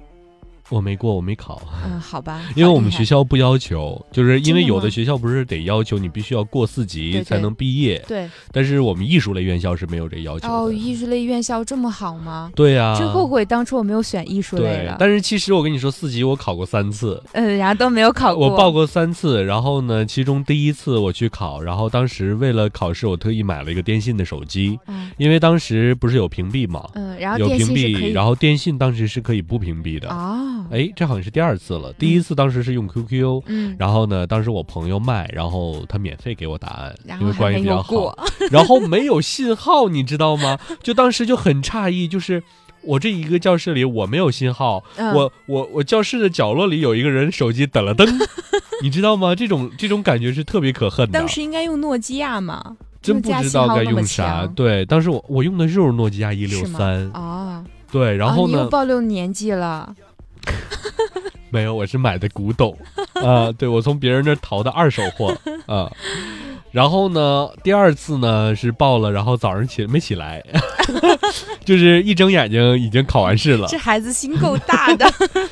[0.72, 1.60] 我没过，我没考。
[1.84, 10.54] 嗯，好吧， 因为我们学校不要求，就是因为有的学校不是得要求你必须要过四级才能毕业，对但是我们艺术类院校是没有这要求的。
[10.54, 12.50] 哦，艺术类院校这么好吗？
[12.56, 14.94] 对呀、真后悔当初我没有选艺术类了，。
[14.94, 18.48] 对但是其实我跟你说，四级我考过三次，嗯，然后都没有考过。
[18.48, 30.08] 我报过三次，然后呢，其中第一次我去考，然后当时为了考试，我特意买了一个电信的手机，嗯因为当时不是有屏蔽嘛，嗯，然后有屏蔽，然后电信当时是可以不屏蔽的。
[30.08, 38.16] 哦，哎，这好像是第二次了，第一次当时是用 QQ，、嗯，然后呢，当时我朋友卖，然后他免费给我答案，因为关系比较好。
[38.50, 40.58] 然后没有信号，你知道吗？
[40.82, 42.42] 就当时就很诧异，就是
[42.82, 48.06] 我这一个教室里我没有信号，嗯我我我教室的角落里有一个人手机等了噔，
[48.82, 49.34] 你知道吗？
[49.34, 51.18] 这种这种感觉是特别可恨的。
[51.18, 54.46] 当时应该用诺基亚嘛，真不知道该用啥。
[54.54, 59.94] 对，当时我我用的就是诺基亚一六三，哦，对，然后哦、你又呢，暴露年纪了。
[61.50, 62.76] 没有，我是买的古董
[63.14, 65.36] 啊，对我从别人那儿淘的二手货
[65.66, 65.90] 啊。
[66.70, 70.42] 然后呢，第二次呢是报了，然后早上起没起来，
[71.64, 73.76] 就是一睁眼睛已经考完试了这。
[73.76, 75.06] 孩子心够大的。
[75.34, 75.48] 哎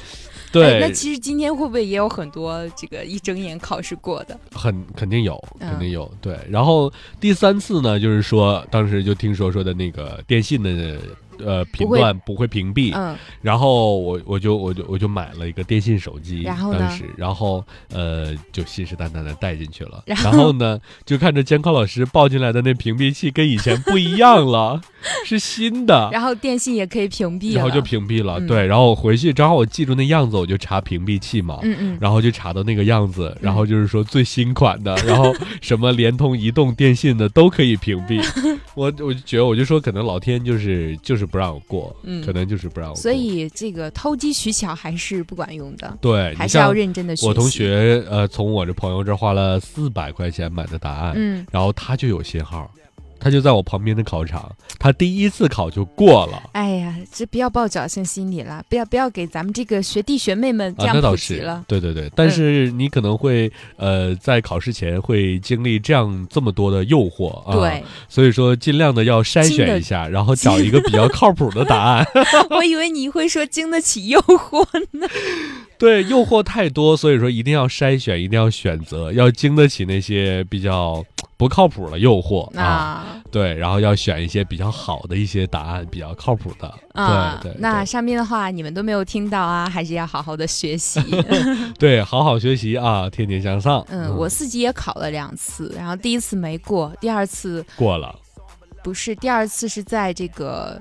[0.52, 4.36] 对，那其实今天会不会也有很多这个一睁眼考试过的？
[4.52, 6.12] 很肯定有，嗯肯定有。
[6.20, 10.98] 对，然后第三次呢，就是说当时就听说说的那个电信的
[11.44, 24.80] 呃频段不会屏蔽，嗯，然后我我就我就我就买了一个电信手机，然后当时然后呃就信誓旦旦的带进去了， 然然后呢就看着监考老师抱进来的那屏蔽器跟以前不一样了，
[25.26, 26.08] 是新的。
[26.12, 28.46] 然后电信也可以屏蔽，然后就屏蔽了，嗯。
[28.46, 38.20] 对，然后我回去正好我记住那样子，我就查屏蔽器嘛，嗯嗯，然后就查到那个样子，然后就是说最新款的， 然后什么联通、移动、电信的都可以屏蔽。
[38.74, 43.00] 我我就觉得，我就说可能老天就是就是不让我过，嗯可能就是不让我过。
[43.00, 47.26] 所以这个偷机取巧还是不管用的，对，还是要认真的学习。
[47.28, 52.70] 我同，学呃，从我这朋友这儿花了四百块钱买的答案，嗯，然后他就有信号，
[53.20, 56.42] 他就在我旁边的考场，他第一次考就过了。
[56.52, 72.06] 哎呀，这不要抱侥幸心理了，不要不要给咱们这个学弟学妹们这啊，样普及了。，嗯对对对，但是你可能会呃，在考试前会经历这样这么多的诱惑啊，对，所以说尽量的要筛选一下，然后找一个比较靠谱的答案。
[72.50, 75.06] 我以为你会说经得起诱惑呢。
[75.78, 81.02] 对，诱惑太多，所以说一定要筛选，一定要选择，要经得起那些比较
[81.40, 82.62] 不靠谱的诱惑啊。
[82.62, 86.68] 啊对，然后要选一些比较好的一些答案，比较靠谱的。
[86.92, 91.00] 啊对对，那上面的话你们都没有听到啊，还是要好好的学习。
[91.78, 93.82] 对，好好学习啊，天天向上。
[93.88, 98.14] 嗯，我自己也考了两次，然后第一次没过，第二次过了。
[98.84, 100.78] 不是，第二次是在这个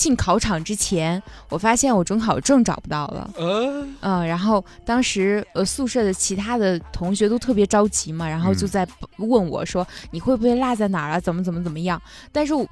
[0.00, 3.30] 进考场之前，我发现我准考证找不到了。
[3.38, 8.88] 嗯嗯，然后当时呃宿舍的其他的同学都特别着急嘛，然后就嗯在
[9.18, 11.20] 问我说、你会不会落在哪儿啊？
[11.20, 12.00] 怎么怎么怎么样？
[12.32, 12.66] 但是我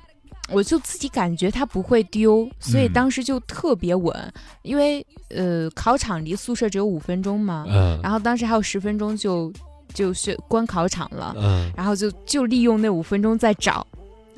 [0.50, 9.52] 我就自己感觉它不会丢，所以嗯当时就特别稳，因为呃考场离宿舍只有五分钟嘛，嗯然后当时还有十分钟就
[9.92, 13.86] 就是关考场了，嗯然后就就利用那五分钟再找。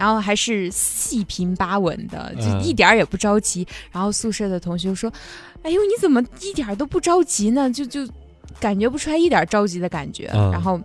[0.01, 3.69] 然后还是细平八稳的，就嗯一点儿也不着急。
[3.93, 5.13] 然后宿舍的同学说
[5.63, 7.71] ：“哎呦，你怎么一点儿都不着急呢？
[7.71, 8.09] 就就
[8.59, 10.31] 感觉不出来一点儿着急的感觉。
[10.33, 10.81] 嗯然后，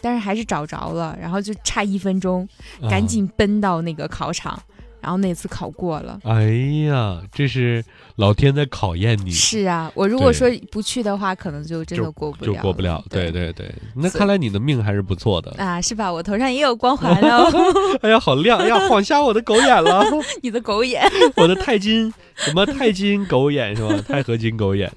[0.00, 2.48] 但是还是找着了，然后就差一分钟，
[2.80, 4.56] 嗯赶紧奔到那个考场，
[5.02, 6.18] 然后那次考过了。
[6.24, 6.44] 哎
[6.88, 7.84] 呀，这是
[8.16, 13.04] 老天在考验你，是啊，我如果说不去的话，可能就真的过不了，就过不了。
[13.10, 15.50] 对对对对，那看来你的命还是不错的。
[15.58, 16.10] 啊，是吧？
[16.12, 17.50] 我头上也有光环哦，
[18.00, 18.58] 哎呀，好亮！
[18.60, 20.04] 哎呀，晃瞎我的狗眼了，
[20.40, 21.02] 你的狗眼。
[21.36, 23.94] 我的钛金什么钛金狗眼是吧？
[24.06, 24.90] 钛合金狗眼。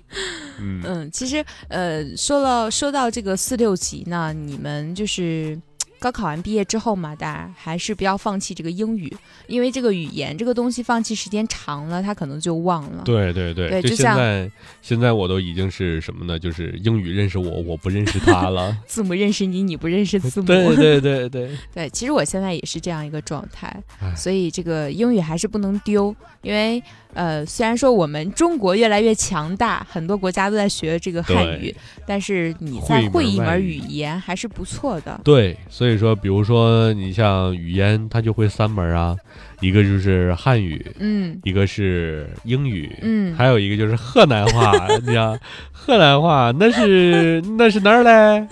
[0.60, 5.60] 嗯嗯，其实呃，说了说到这个四六级呢，你们就是
[6.06, 9.12] 高考完毕业之后嘛，大家还是不要放弃这个英语，
[9.48, 13.02] 因为这个语言这个东西放弃时间长了，他可能就忘了。
[13.04, 14.52] 对对对，对就像现在
[14.84, 16.38] 现在我都已经是什么呢？
[16.38, 18.78] 就是英语认识我，我不认识他了。
[18.86, 20.46] 字母认识你，你不认识字母。
[20.46, 26.84] 对对对对，对其实我现在也是这样一个状态哎，所以这个英语还是不能丢，因为
[27.16, 31.74] 呃，虽然说我们中国越来越强大，很多国家都在学这个汉语，
[32.06, 35.20] 但是你会一门在会一门语言还是不错的。
[35.24, 39.16] 对，所以说，比如说你像语言，它就会三门啊，
[39.62, 44.74] 一个就是汉语，嗯一个是英语，嗯，还有一个就是河南话。
[45.08, 45.40] 你像，
[45.72, 48.48] 河南话那是那是哪儿嘞？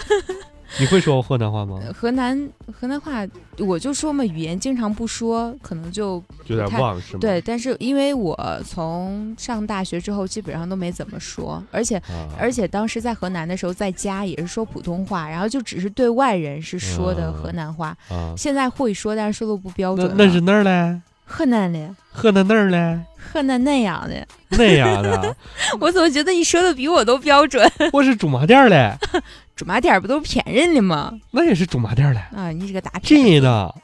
[0.80, 1.80] 你会说河南话吗？
[1.94, 3.26] 河南河南话，
[3.60, 7.20] 我就说嘛，语言经常不说，可能就有点太忘是吗？
[7.22, 7.40] 对。
[7.42, 17.96] 但是因为我从上大学之后，基本上都没怎么说，而且啊，而且当时在河南的时候，在家也是说普通话，然后就只是对外人是说的啊河南话。
[18.10, 20.12] 啊，现在会说，但是说的不标准。
[20.18, 21.00] 那那是哪儿嘞？
[21.26, 23.00] 河南的，河南那儿嘞？
[23.18, 24.28] 河南那样的。
[24.56, 25.36] 那样的，
[25.80, 27.68] 我怎么觉得你说的比我都标准？
[27.92, 28.94] 我是驻马店儿嘞，
[29.56, 31.12] 驻马店儿不都是骗人的吗？
[31.32, 33.32] 那也是驻马店儿嘞，啊，你这个大骗子。
[33.32, 33.76] 真的。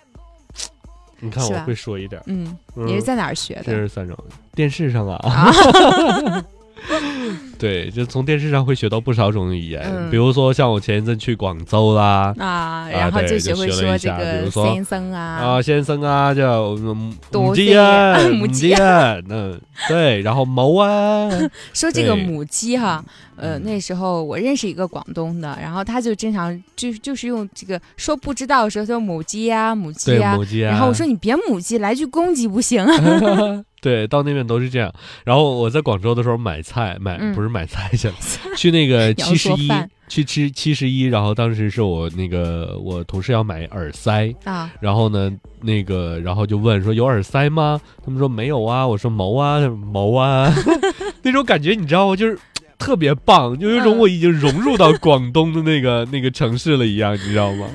[1.22, 3.63] 你看我会说一点，嗯，嗯你是在哪儿学的？
[3.63, 4.17] 这是三种
[4.53, 5.15] 电视上啊。
[5.24, 5.51] 啊，
[7.59, 10.09] 对，就从电视上会学到不少种语言，嗯。
[10.09, 21.30] 比如说像我前一阵去广州啦，啊，然后就学会说这个先生啊，啊，先生啊，叫母多鸡啊 啊，母鸡鸡啊，嗯，对，然后毛啊，
[21.73, 23.03] 说这个母鸡哈，
[23.36, 23.63] 呃，嗯。
[23.63, 33.63] 那时候我认识一个广东的，然后他就经常就就是用这个说不知道的时候说母鸡啊、母鸡对，呀、母鸡啊，然后我说你别母鸡，来句公鸡不行啊？
[33.82, 34.91] 对，到那边都是这样。
[35.23, 38.13] 然后我在广州的时候买菜，买、嗯不是买菜去了，
[38.57, 39.69] 去那个 七十一，
[40.07, 41.03] 去吃七十一。
[41.05, 47.80] 然后当时是我那个我同事要买耳塞，啊，然后呢，那个然后就问说有耳塞吗？
[48.03, 48.88] 他们说没有啊。
[48.88, 50.53] 我说毛啊毛啊，
[51.23, 52.15] 那种感觉你知道吗？
[52.15, 52.38] 就是。
[52.80, 57.67] 特别棒，就有种嗯我已经融入到广东的那个那个城市了一样，你知道吗？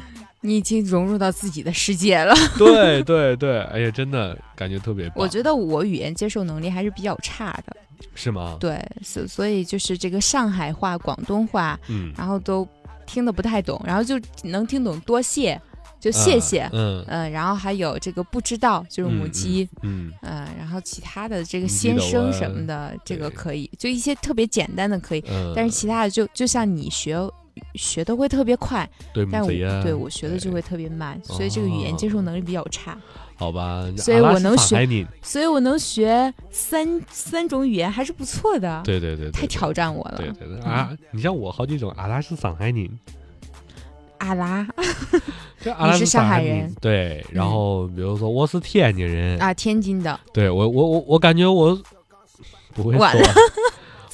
[0.45, 2.35] 你已经融入到自己的世界了。
[2.59, 5.15] 对对对，哎呀，真的感觉特别棒。
[5.17, 7.75] 我觉得我语言接受能力还是比较差的，
[8.15, 8.59] 是吗？
[8.61, 12.69] 对，所所以就是这个上海话、广东话，嗯，然后都
[13.07, 15.59] 听得不太懂，然后就能听懂多谢，
[15.99, 27.19] 就谢谢，嗯，嗯、然后还有这个不知道，就是母鸡，嗯，嗯、然后其他的这个先生什么的，这个可以，就一些特别简单的可以，嗯，但是其他的就就像你学
[27.75, 29.49] 学的会特别快，对但我
[29.83, 32.97] 对我学的就会特别慢，所以这个语言接受能力比较差。
[33.37, 38.81] 好吧，所以我能学所以我能学三三种语言还是不错的。
[38.85, 40.15] 对对对，太挑战我了。
[40.17, 40.97] 对对对啊！
[41.11, 42.89] 你像我好几种阿拉是上海人，
[44.19, 44.65] 阿拉
[45.61, 51.77] 这阿拉斯你是上海人嗯对，然后比如说我是天津人，啊，天津的，对我我我我感觉我
[52.73, 53.05] 不会说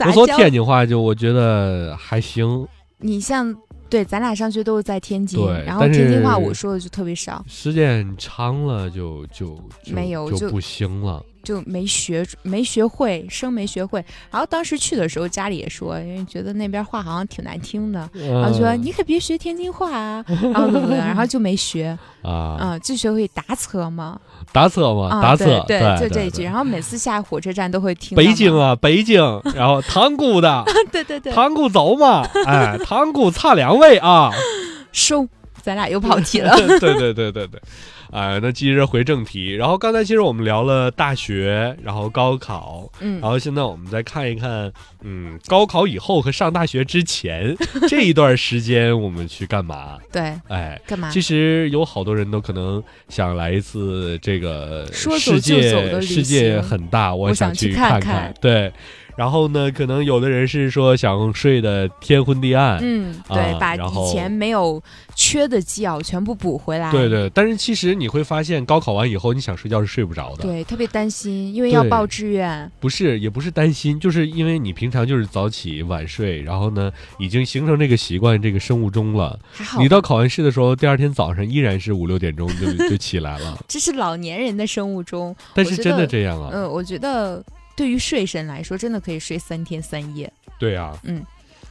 [0.06, 2.66] 我说 天津话就我觉得还行，
[3.00, 3.54] 你像
[3.88, 11.24] 对，咱俩上学都是在天津，然后天津话我说的就特别少，时间长了就就就没有就就不行了。
[11.42, 14.04] 就没学没学会，生没学会。
[14.30, 24.20] 然后当时去的时候，家里也说，因为觉得那边话好像挺难听的，然后说嗯你可别学天津话啊，然后怎么的，然后就没学，啊，嗯，就学会打车嘛，
[24.52, 26.42] 打车嘛，啊，打车，对对，就这一句。
[26.42, 28.16] 然后每次下火车站都会听。
[28.16, 29.20] 北京，啊，北京，
[29.54, 34.30] 然后塘沽的， 对对对，塘沽走嘛，哎，塘沽差两位啊。
[34.92, 35.28] 收，
[35.62, 36.52] 咱俩又跑题了。
[36.56, 37.62] 对对对对对，
[38.10, 39.54] 啊、那接着回正题。
[39.54, 47.56] 然后刚才其实我们聊了大学，然后高考，嗯然后现在我们再看一看，嗯，高考以后和上大学之前
[47.88, 49.98] 这一段时间我们去干嘛？
[50.12, 50.80] 对，哎。
[50.86, 51.10] 干嘛？
[51.10, 58.72] 其实有好多人都可能想来一次这个说走世就走的旅界世界很大，我我想去看看对，
[59.16, 64.82] 然后呢，可能有的人是说想睡的天昏地暗，嗯，对，啊把以前没有
[65.14, 66.90] 缺的觉全部补回来。
[66.90, 70.42] 对对，但是其实你会发现，高考完以后，你想睡觉是睡不着的。
[70.42, 72.70] 对，特别担心，因为要报志愿。
[72.80, 79.38] 不是，也不是担心，就是因为你平常就是早起晚睡，然后呢，已经形成这个习惯，这个生物钟了。
[79.52, 83.58] 还好，你到考完试的时候，第二天早上依然是五六点钟就就起来了。
[83.68, 85.34] 这是老年人的生物钟。
[85.54, 86.50] 但是真的这样啊？
[86.52, 87.42] 嗯，我觉得
[87.80, 90.30] 对于睡神来说，真的可以睡三天三夜。
[90.58, 91.24] 对啊，嗯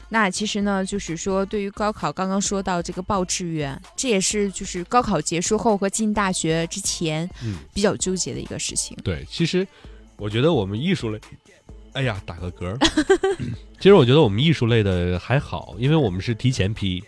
[0.09, 8.97] 那其实呢，就是说，对于高考，刚刚说到这个报志愿，这也是就是高考结束后和进大学之前嗯比较纠结的一个事情。
[9.03, 9.67] 对，其实
[10.17, 11.21] 我觉得我们艺术类，
[11.93, 12.75] 哎呀，打个嗝儿。
[13.77, 17.03] 其实我觉得我们艺术类的还好，因为我们是提前批，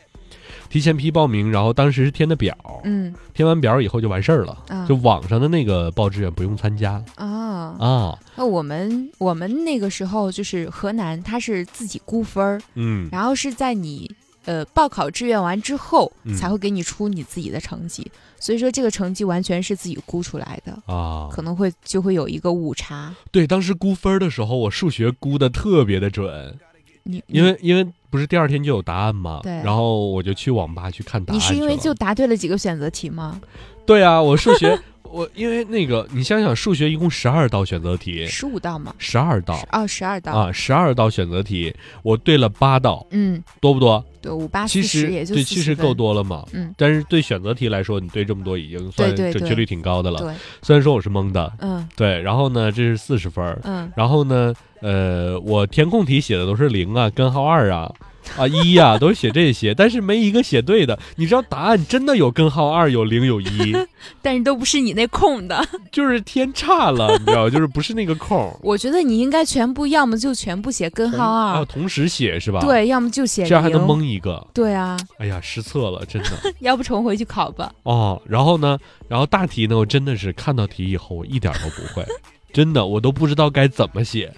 [0.71, 3.13] 提前批报名，然后当时是填的表，嗯。
[3.33, 4.57] 填完表以后就完事儿了。
[4.69, 4.85] 啊。
[4.87, 14.09] 就网上的那个报志愿不用参加啊，啊，那我们我们那个时候就是河南，它是自己估分儿，嗯，然后是在你
[14.45, 16.37] 呃报考志愿完之后嗯。
[16.37, 18.09] 才会给你出你自己的成绩，
[18.39, 23.13] 所以说这个成绩完全是自己估出来的，啊，可能会就会有一个误差。
[23.29, 26.57] 对，当时估分儿的时候，我数学估的特别的准，
[27.03, 29.39] 你因为因为不是第二天就有答案吗？
[29.41, 33.41] 对然后我就去网吧去看答案你是因为就答对了几个选择题吗？
[33.85, 34.77] 对啊，我数学
[35.11, 38.95] 我因为那个你想想，数学一共十二道选择题，十五道吗？
[38.97, 40.31] 十二道哦，十二道。
[40.31, 44.01] 啊，十二道选择题，我对了八道，嗯，多不多？
[44.21, 45.93] 对，五八其实四十也就对，40其实够。
[45.93, 46.45] 多了嘛。
[46.53, 50.19] 嗯，但是对选择题来说，你对这么多已经算准确率挺高的了。
[50.19, 57.91] 对，虽然说我是蒙的，嗯对，然后呢，这是四十分，嗯，然后呢，呃，我填空题写的都是零啊、根号二啊、
[58.37, 60.97] 啊一呀、都是写这些，但是没一个写对的。
[61.15, 63.75] 你知道答案真的有根号二、有零、有一，
[64.21, 65.63] 但是都不是你那空的。
[65.91, 68.53] 就是填差了，你知道，就是不是那个空。
[68.63, 74.45] 我觉得你应该全部，要么就全部写根号啊，二，同时写是吧？，对，要么就写这样还能蒙一个。
[74.53, 76.29] 对啊，哎呀，失策了，真的。
[76.59, 77.71] 要不重回去考吧。
[77.83, 82.05] 哦，然后呢，然后大题呢，我真的是看到题以后，我一点都不会，
[82.53, 84.31] 真的，我都不知道该怎么写，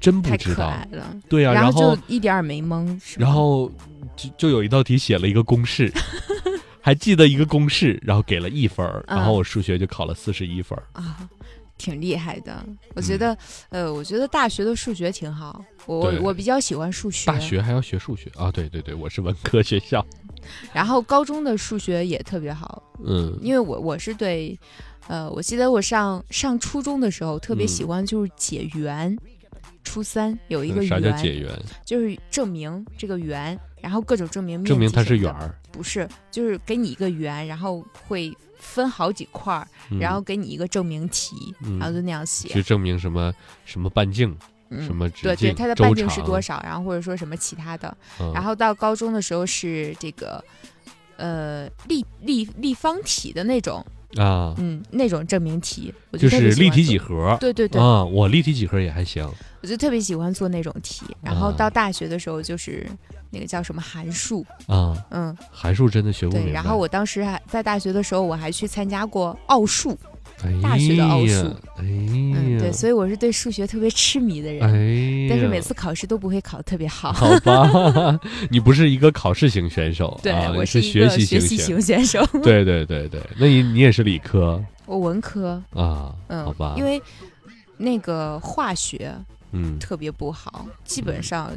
[0.00, 0.72] 真不太知道。
[1.28, 3.70] 对呀、然然后就一点儿没蒙，然后
[4.16, 5.92] 就就有一道题写了一个公式，
[6.80, 10.82] 还记得一个公式，然后给了一分儿，嗯然后我数学就考了四十一分儿。
[10.92, 11.28] 啊，
[11.78, 12.64] 挺厉害的。
[12.94, 13.36] 我嗯觉得，
[13.70, 17.26] 呃，我觉得大学的数学挺好，我我我比较喜欢数学。
[17.30, 18.50] 大学还要学数学啊？
[18.52, 20.04] 对对对，我是文科学校。
[20.72, 24.58] 然后高中的数学也特别好，嗯，因为我我是对，
[25.06, 29.14] 呃，我记得我上上初中的时候特别嗯喜欢就是解圆。
[29.90, 31.62] 初三有一个啥叫圆，解圆？
[31.84, 35.52] 就是证明这个圆，然后各种证明面证明它是圆儿。
[35.72, 42.48] 不是，就是给你一个圆，然后会分好几块儿，嗯然后给你一个证明题，嗯然后就那样写。
[42.48, 43.34] 去证明什么
[43.64, 44.36] 什么半径，
[44.68, 47.96] 嗯什么直对对，它的半径是多少，然后或者说什么其他的。
[48.20, 50.44] 嗯然后到高中的时候是这个，
[51.16, 53.84] 呃，立立立方体的那种，
[54.16, 57.06] 啊，嗯，那种证明题，我就是立体几做。
[57.06, 57.36] 何。
[57.40, 59.28] 对对对，啊，我立体几何也还行。
[59.62, 61.04] 我就特别喜欢做那种题。
[61.22, 62.86] 然后啊到大学的时候就是
[63.30, 66.50] 那个叫什么函数，啊，嗯，函数真的学不明白。
[66.50, 66.52] 对。
[66.52, 70.09] 然后我当时还在大学的时候，我还去参加过奥数，哎
[70.62, 71.54] 大学的奥数。
[71.78, 74.62] 嗯，对，所以我是对数学特别痴迷的人。
[74.62, 77.12] 哎，但是每次考试都不会考得特别好。
[77.12, 78.18] 好吧，
[78.50, 82.24] 你不是一个考试型选手，对、啊、我是一个习型学习型选手。
[82.42, 87.00] 对对对对，那你你也是理科，我文科，啊，嗯，好吧，因为
[87.76, 89.14] 那个化学
[89.52, 89.78] 嗯。
[89.78, 91.50] 特别不好，基本上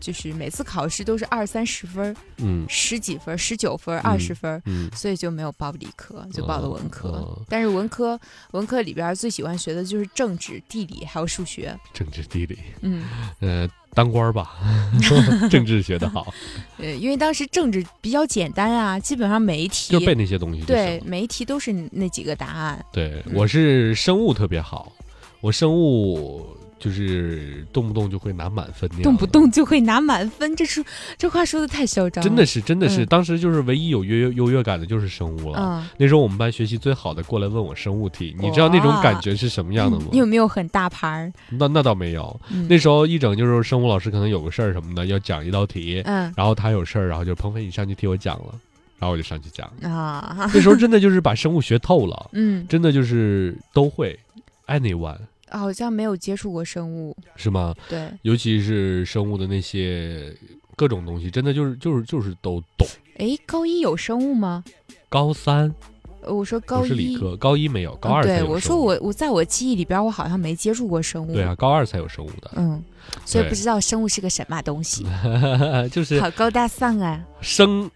[0.00, 4.60] 就是每次考试都是二三十分儿、嗯十几分、十九分、二十分。
[4.66, 7.08] 嗯所以就没有报理科，就报了文科。
[7.10, 8.18] 哦但是文科
[8.52, 11.78] 文科里边最喜欢学的就是政治、地理还有数学。
[11.92, 13.04] 政治地理，嗯，
[13.40, 14.56] 呃，当官儿吧，
[15.50, 16.32] 政治学得好，
[16.78, 20.62] 呃，因为当时政治比较简单啊，基本上每一题就背那些东西。
[20.62, 22.84] 对每一题都是那几个答案。
[22.92, 24.92] 对，嗯我是生物特别好，
[25.40, 30.82] 我生物就是动不动就会拿满分那样，动不动就会拿满分，这是
[31.18, 32.28] 这话说的太嚣张了。
[32.28, 33.06] 真的是真的是，嗯。
[33.06, 35.58] 当时就是唯一有优优越感的就是生物了。
[35.60, 40.06] 嗯，那时候我们班学习最好的过来问我生物题，你知道那种感觉是什么样的吗？
[40.10, 41.32] 你有没有很大牌儿？
[41.50, 42.66] 那那倒没有，嗯。
[42.66, 46.32] 那时候一整就是生物老师可能有个事儿什么的要讲一道题，嗯。
[46.34, 48.54] 然后他有事儿，然后就鹏飞你上去替我讲了，
[48.98, 49.70] 然后我就上去讲。
[49.82, 54.18] 啊，那时候真的就是把生物学透了，嗯，真的就是都会
[54.66, 55.18] ，anyone
[55.50, 57.16] 好像没有接触过生物。
[57.36, 57.74] 是吗？
[57.88, 60.34] 对，尤其是生物的那些
[60.76, 62.86] 各种东西，真的就是就是就是都懂。
[63.18, 64.64] 哎，高一有生物吗？
[65.08, 65.74] 高三
[66.22, 67.16] 呃我说高一是理。
[67.16, 71.32] 科，高一没有，高嗯二才对，我说我我在我记忆里边，我好像没接触过生物。
[71.32, 72.82] 对啊，，高二才有生物的，嗯，
[73.24, 75.06] 所以不知道生物是个什么东西。
[75.90, 77.90] 就是好高大上啊，生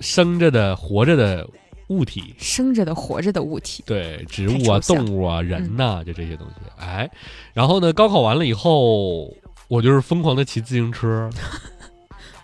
[0.00, 1.48] 生着的活着的
[1.90, 3.82] 物体，生着的、活着的物体。
[3.84, 6.54] 对，植物啊、动物啊、人呐、就这些东西。
[6.78, 7.10] 哎，
[7.52, 9.24] 然后呢，高考完了以后，
[9.68, 11.28] 我就是疯狂的骑自行车。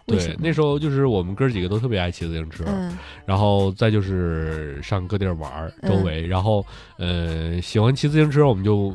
[0.07, 6.65] 对那时候就是我们哥几个都特别爱骑自行车，嗯然后再就是上各地儿玩周围，然后
[6.97, 8.95] 呃，喜欢骑自行车，我们就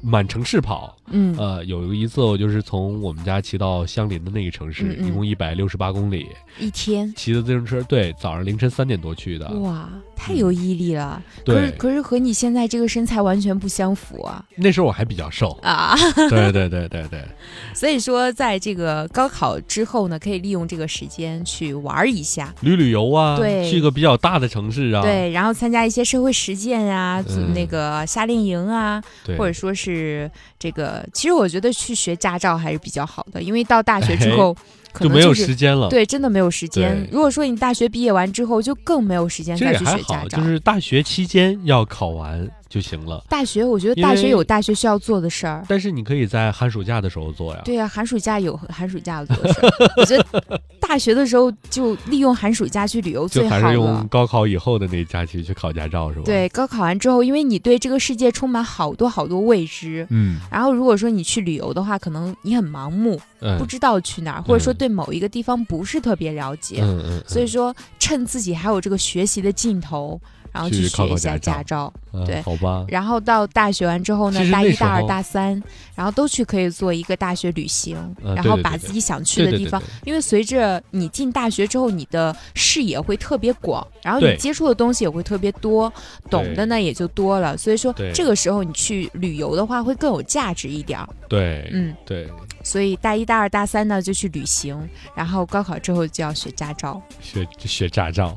[0.00, 0.96] 满城市跑。
[1.12, 1.36] 嗯。
[1.38, 5.06] 呃，有一次我就是从我们家骑到相邻的那个城市，嗯嗯。
[5.06, 6.26] 一共一百六十八公里，
[6.58, 11.22] 一天，骑的自行车，对，早上凌晨三点多去的，哇，太有毅力了。
[11.44, 14.44] 可是对，可是和你现在这个身材完全不相符啊。
[14.56, 15.94] 那时候我还比较瘦，啊！
[16.28, 17.24] 对对对对对，
[17.74, 23.70] 所以说，在这个高考之后呢，可以利用这个时间去玩一下，旅旅游啊，对。
[23.70, 27.52] 去一个比较大的城市啊，对，然后参加一些社会实践啊，嗯。
[27.52, 34.54] 那个夏令营啊，对，或者说是这个，其实我觉得去学驾照还是比较好的，因为到大学之后，
[34.92, 35.88] 可能就没有能是时间了。
[35.88, 37.06] 对，真的没有时间。
[37.10, 40.38] 如果说你大学毕业完之后，就更没有时间再去学驾照。
[40.38, 43.22] 就是大学期间要考完就行了。
[43.28, 45.62] 大学，我觉得大学有大学需要做的事儿。
[45.68, 47.60] 但是你可以在寒暑假的时候做呀。
[47.66, 49.68] 对呀、寒暑假有寒暑假要做的事儿。
[49.98, 54.06] 我觉得大学的时候就利用寒暑假去旅游最好还是用了。
[54.10, 60.06] 高考以后的那假期去考驾照是吧？，对，高考完之后，因为你对这个世界充满好多好多未知。
[60.08, 66.78] 嗯然后，如果说你去旅游的话，可能你很盲目，嗯，不知道去哪儿，或者说嗯对某一个地方不是特别了解。
[66.80, 70.18] 嗯嗯，所以说，趁自己还有这个学习的劲头，
[70.52, 71.92] 然后去考一下驾驾照。
[72.14, 75.62] 嗯对好吧，然后到大学完之后呢大一、大二、大三，
[75.94, 79.80] 然后都去可以做一个大学旅行，嗯然后把自己想去的地方。
[79.80, 85.92] 对对对因为随着你进大学之后，你的视野会特别广，然后你接触的东西也会特别多，
[86.28, 87.56] 懂的呢也就多了。
[87.56, 91.08] 所以说这个时候你去旅游的话，会更有价值一点儿。
[91.28, 92.28] 对嗯，对，
[92.62, 94.76] 所以大一、大二、大三呢就去旅行，
[95.14, 97.00] 然后高考之后就要学驾照。
[97.20, 98.36] 学学驾照，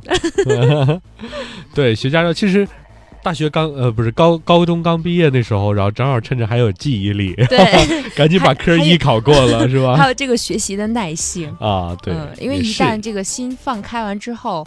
[1.75, 2.65] 对，学驾照其实。
[3.25, 7.57] 大学刚呃不是高高中刚毕业那时候，然后正好趁着还有记忆力，对，
[8.15, 9.95] 赶紧把科一考过了，是吧？
[9.97, 11.49] 还有这个学习的耐性。
[11.59, 14.63] 啊，对嗯，，因为一旦这个心放开完之后，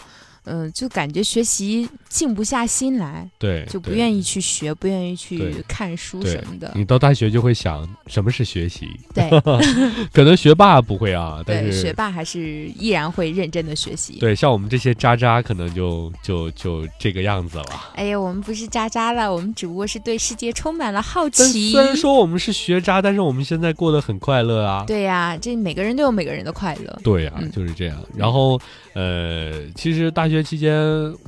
[0.49, 6.73] 嗯、就感觉学习静不下心来，对对就不愿意去学，不愿意去看书什么的。
[6.75, 9.29] 你到大学就会想什么是学习，对
[10.13, 14.15] 可能学霸不会啊，但对，是学霸还是依然会认真的学习。
[14.19, 17.67] 对像我们这些渣渣，可能就就就这个样子了。
[17.95, 21.73] 哎呀，我们不是渣渣了，我们只不过是对世界充满了好奇。
[21.73, 24.85] 虽然说我们是学渣，但是我们现在过得很快乐啊。
[24.87, 26.99] 对呀、这每个人都有每个人的快乐。
[27.03, 27.99] 对呀、嗯就是这样。
[28.15, 28.61] 然后，
[28.95, 30.75] 呃，其实大学期间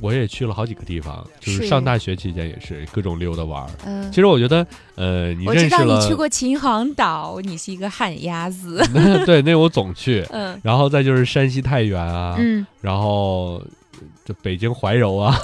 [0.01, 3.69] 我也去了好几个地方，就是是上大学期间也是各种溜达玩儿。
[3.85, 8.81] 嗯其，实我觉得，呃，你我知道你去过秦皇岛，你是一个旱鸭子。
[9.25, 10.25] 对，那我总去。
[10.31, 13.61] 嗯然后再就是山西太原啊，嗯，然后
[14.23, 15.35] 这北京怀柔啊，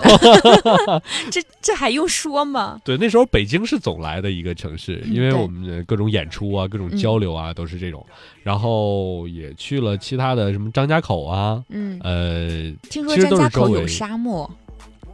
[1.31, 2.79] 这这还用说吗？
[2.85, 8.05] 对，那时候北京是总来的一个城市，因为我们的各种演出啊、各种嗯交流啊，都是这种。
[8.43, 14.49] 然后也去了其他的什么张家口啊，嗯，呃，听说其实张家口有沙漠，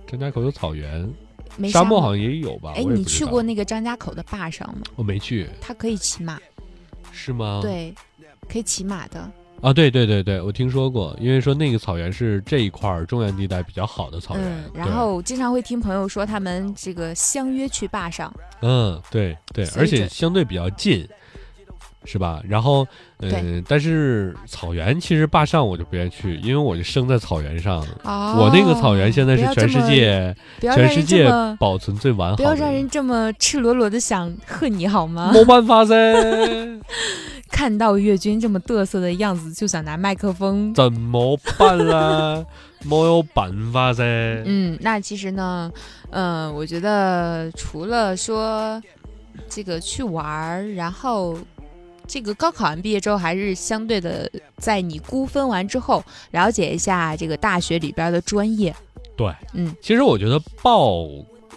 [0.06, 1.10] 张家口有草原，
[1.56, 2.74] 没沙漠漠好像也有吧？
[2.76, 3.42] 哎，你去过？
[3.42, 4.82] 那个张家口的坝上吗？
[4.98, 6.38] 我没去，它可以骑马，
[7.12, 7.94] 是吗？，对，
[8.50, 9.32] 可以骑马的。
[9.64, 14.44] 啊，对对对对，我听说过，因为说那个草原是这一块儿中原地带比较好的草原。
[14.46, 21.08] 嗯，然后经常会听朋友说他们这个相约去坝上，嗯，对对，而且相对比较近，
[22.04, 22.42] 是吧？
[22.46, 22.86] 然后，
[23.20, 27.80] 嗯、对但是草原其实坝上我就不愿意去，因为我就生在草原上。
[28.04, 32.44] 哦我那个草原现在是全世界全世界保存最完好的。
[32.44, 35.32] 不要让人这么赤裸裸的想恨你好吗？
[35.34, 35.96] 没办法噻，
[37.64, 40.74] 看到岳军这么嘚瑟的样子，就想拿麦克风。
[40.74, 42.46] 怎么办啦？
[42.84, 44.04] 没有办法噻。
[44.44, 45.72] 嗯，那其实呢，
[46.10, 48.84] 嗯、我觉得除了说
[49.48, 51.40] 这个去玩儿，然后
[52.06, 58.76] 这个高考完毕业之后，还是相对的，在你估分完之后，了解一下这个大学里边的专业。
[59.16, 61.06] 对，嗯，其实我觉得报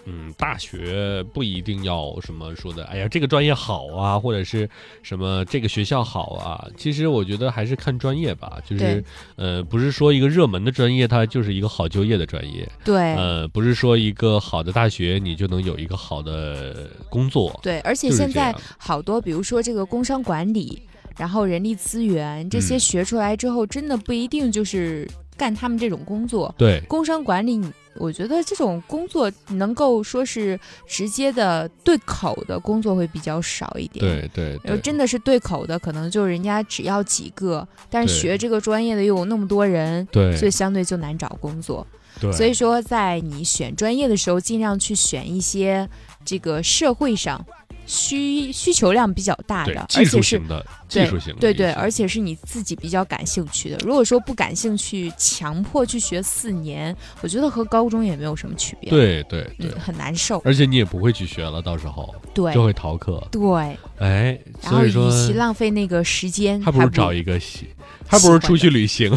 [0.06, 4.68] 嗯大学不一定要什么说的，哎呀这个专业好啊，或者是
[5.02, 6.68] 什么这个学校好啊。
[6.76, 9.04] 其实我觉得还是看专业吧，就是
[9.34, 13.14] 呃不是说一个热门的专业它就是一个好就业的专业，对。
[13.14, 17.58] 呃不是说一个好的大学你就能有一个好的工作。
[17.62, 20.80] 对，而且现在好多，比如说这个工商管理，
[21.16, 26.54] 然后人力资源这些嗯学出来之后，真的不一定就是干他们这种工作。
[26.56, 27.60] 对工商管理，
[27.98, 34.04] 我觉得这种工作能够说是直接的对口的工作会比较少一点。。
[34.04, 41.86] 对对对，然后真的是对口的，可能就人家只要几个，但是学这个专业的又有那么多人，对所以相对就难找工作。
[42.20, 45.86] 对，所以说，在你选专业的时候，尽量去选一些
[46.24, 47.44] 这个社会上
[47.86, 53.78] 需需求量比较大的，技术型的技术型的对对，而且是你自己比较感兴趣的。
[53.84, 60.42] 如果说不感兴趣，强迫去学四年，我觉得和高中也没有什么区别。，对对对嗯，，很难受。
[60.44, 63.26] 而且你也不会去学了，到时候对就会逃课。
[63.30, 67.68] 对，哎，所以说与其浪费那个时间，还不如找一个喜，
[68.06, 69.12] 还不如出去旅行，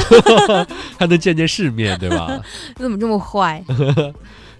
[0.97, 2.39] 还能见见世面，对吧？
[2.77, 3.63] 你 怎么这么坏？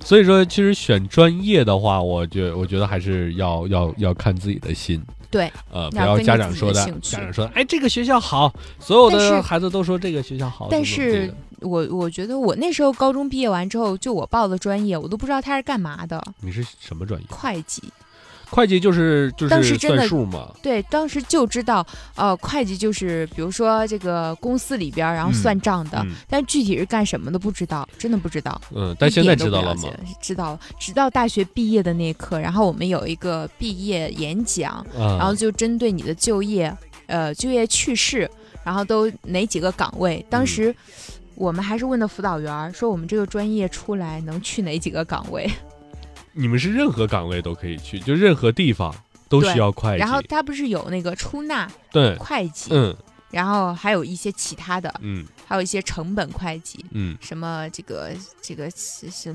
[0.01, 17.27] 所以说，其实选专业的话，我觉我觉得还是要要要看自己的心，对，呃，不要家长说的，的家长说的，哎，这个学校好，所有的孩子都说这个学校好，但是我我觉得我那时候高中毕业完之后，就我报的专业，我都不知道他是干嘛的，你是什么专业？
[17.29, 17.83] 会计。
[18.49, 21.85] 会计就是就是当时真的算数嘛，对，当时就知道，
[22.15, 28.59] 呃，会计就是比如说这个公司里边，然后嗯算账的，嗯但具体是干什么的不知道，真的不知道。
[28.73, 29.89] 嗯，但现在知道了吗？
[30.19, 36.75] 知道了，直到大学毕业的那一刻，然后我们有一个毕业演讲，啊，然后就针对你的就业，
[37.07, 38.29] 呃，就业趋势，
[38.63, 40.25] 然后都哪几个岗位？
[40.29, 40.75] 当嗯时
[41.35, 45.49] 我们还是问的辅导员，说我们这个专业出来能去哪几个岗位？
[46.39, 48.95] 你们是任何岗位都可以去，就任何地方
[49.27, 52.95] 都需要会计，然后他不是有那个出纳对，会计，嗯。
[53.29, 55.25] 然后还有一些其他的，嗯。
[55.45, 58.11] 还有一些成本会计，嗯，什么这个
[58.41, 58.69] 这个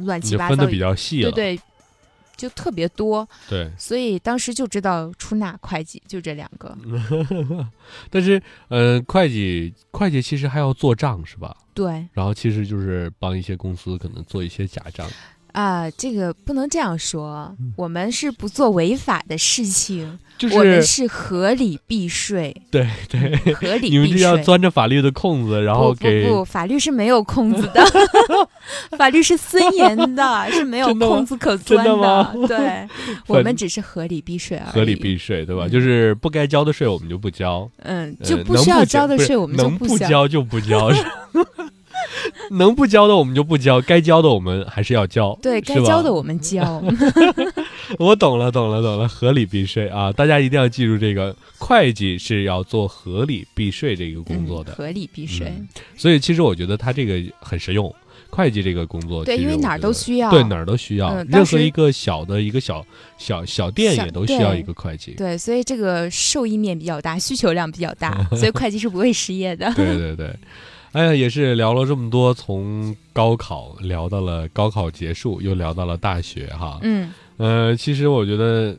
[0.05, 1.63] 乱七八糟分的，比较细了，对对，
[2.37, 3.71] 就特别多，对。
[3.77, 6.77] 所以当时就知道出纳会计就这两个。
[8.11, 11.57] 但是呃，会计会计其实还要做账是吧？
[11.75, 12.07] 对。
[12.13, 15.09] 然后其实就是帮一些公司可能做一些假账，
[15.55, 24.19] 啊、这个不能这样说，嗯我们是不做违法的事情，就我们是是合理避税，对对，合 理避税你们避税。
[24.21, 27.85] 就要钻着法律的空子，然后不给不不，法律是没有空子的，
[28.99, 32.89] 法律是森严的，是没有空子可钻的吗对，
[33.29, 34.73] 我们只是合理避税而已。
[34.73, 35.67] 合理避税，对吧？
[35.67, 40.09] 嗯就是不该交的税我们就不交，嗯，呃就不需要交的税，我们就不交。
[40.09, 41.05] 交就不交，是
[42.53, 46.83] 能不交的我们就不交，该交的我们还是要交，对该交的我们交。
[47.99, 50.13] 我懂了，懂了，懂了，合理避税啊！
[50.13, 55.47] 大家一定要记住这个，会计是要做合理避税这个工作的，嗯合理避税。
[55.49, 57.95] 嗯所以其实我觉得他这个很实用，
[58.31, 59.93] 会计这个工作，对，因为哪儿都。
[59.93, 60.31] 需要。
[60.31, 62.85] 对哪儿都需要，嗯任何一个小的一个小
[63.17, 65.13] 小小店也都需要一个会计。
[65.13, 69.73] 对，所以这个受益面比较大，需求量比较大， 所以会计是不会失业的。
[69.75, 70.35] 对对对，
[70.95, 76.79] 哎呀，也是聊了这么多，从高考聊到了高考结束，又聊到了大学哈。
[76.83, 78.77] 嗯，呃，其实我觉得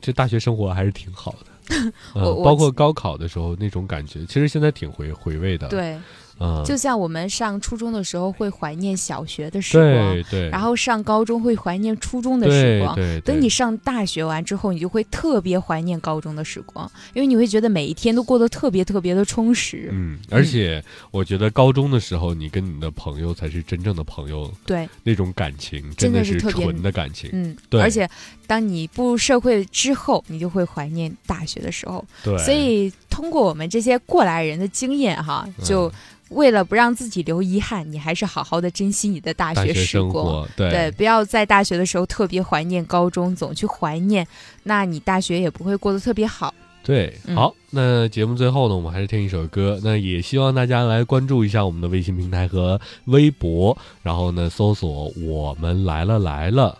[0.00, 1.92] 这大学生活还是挺好的。
[2.14, 5.98] 我 呃，包括高考的时候那种感觉，其实现在挺回回味的。，对，
[6.38, 12.94] 嗯，就像我们上初中的时候会怀念小学的时光，对对，然后上高中会怀念初中的时光。
[12.94, 19.88] 对对，对等你上大学完之后，你就会特别怀念高中的时光，因为你会觉得每一天都过得特别特别的充实。
[19.92, 27.30] 嗯，而且我觉得高中的时候，你跟你的朋友才是真正的朋友，对，那种感情真的的是是特别纯的感情。
[27.32, 28.08] 嗯，对而且
[28.46, 32.04] 当你步入社会之后，你就会怀念大学的时候。
[32.22, 35.90] 对，所以通过我们这些过来人的经验哈，嗯就
[36.30, 40.24] 为了不让自己留遗憾，你还是好好的珍惜你的大学生时光。
[40.24, 44.26] 活，对对，不要在大学的时候特别怀念高中，总去怀念，
[44.64, 46.52] 那你大学也不会过得特别好。
[46.82, 49.80] 对，嗯好，那节目最后呢，我们还是听一首歌。
[49.82, 56.78] 那也希望大家来关注一下我们的微信平台和微博，然后呢，搜索“我们来了来了”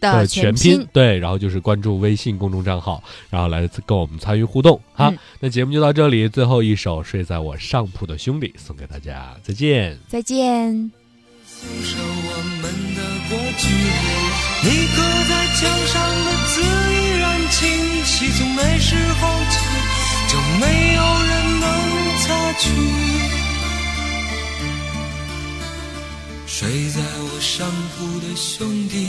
[0.00, 4.80] 的全拼，对，然后就是关注微信公众账号，然后来跟我们参与互动。
[4.92, 9.98] 哈，嗯那节目就到这里，最后一首《睡在我上铺的兄弟》送给大家，再见。
[10.08, 10.90] 再见。
[11.44, 13.68] 诉说我们的过去，
[14.64, 14.96] 你刻
[15.28, 17.58] 在墙上的字依然清
[18.04, 19.54] 晰，从那时候起
[20.30, 21.66] 就没有人能
[22.20, 22.64] 擦去。
[26.46, 29.08] 睡在我上铺的兄弟，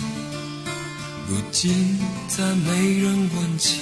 [1.31, 1.73] 如今
[2.27, 3.79] 再没人问起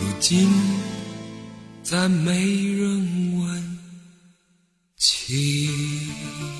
[0.00, 0.50] 如今
[1.84, 2.32] 再没
[2.72, 3.78] 人问
[4.96, 6.50] 起。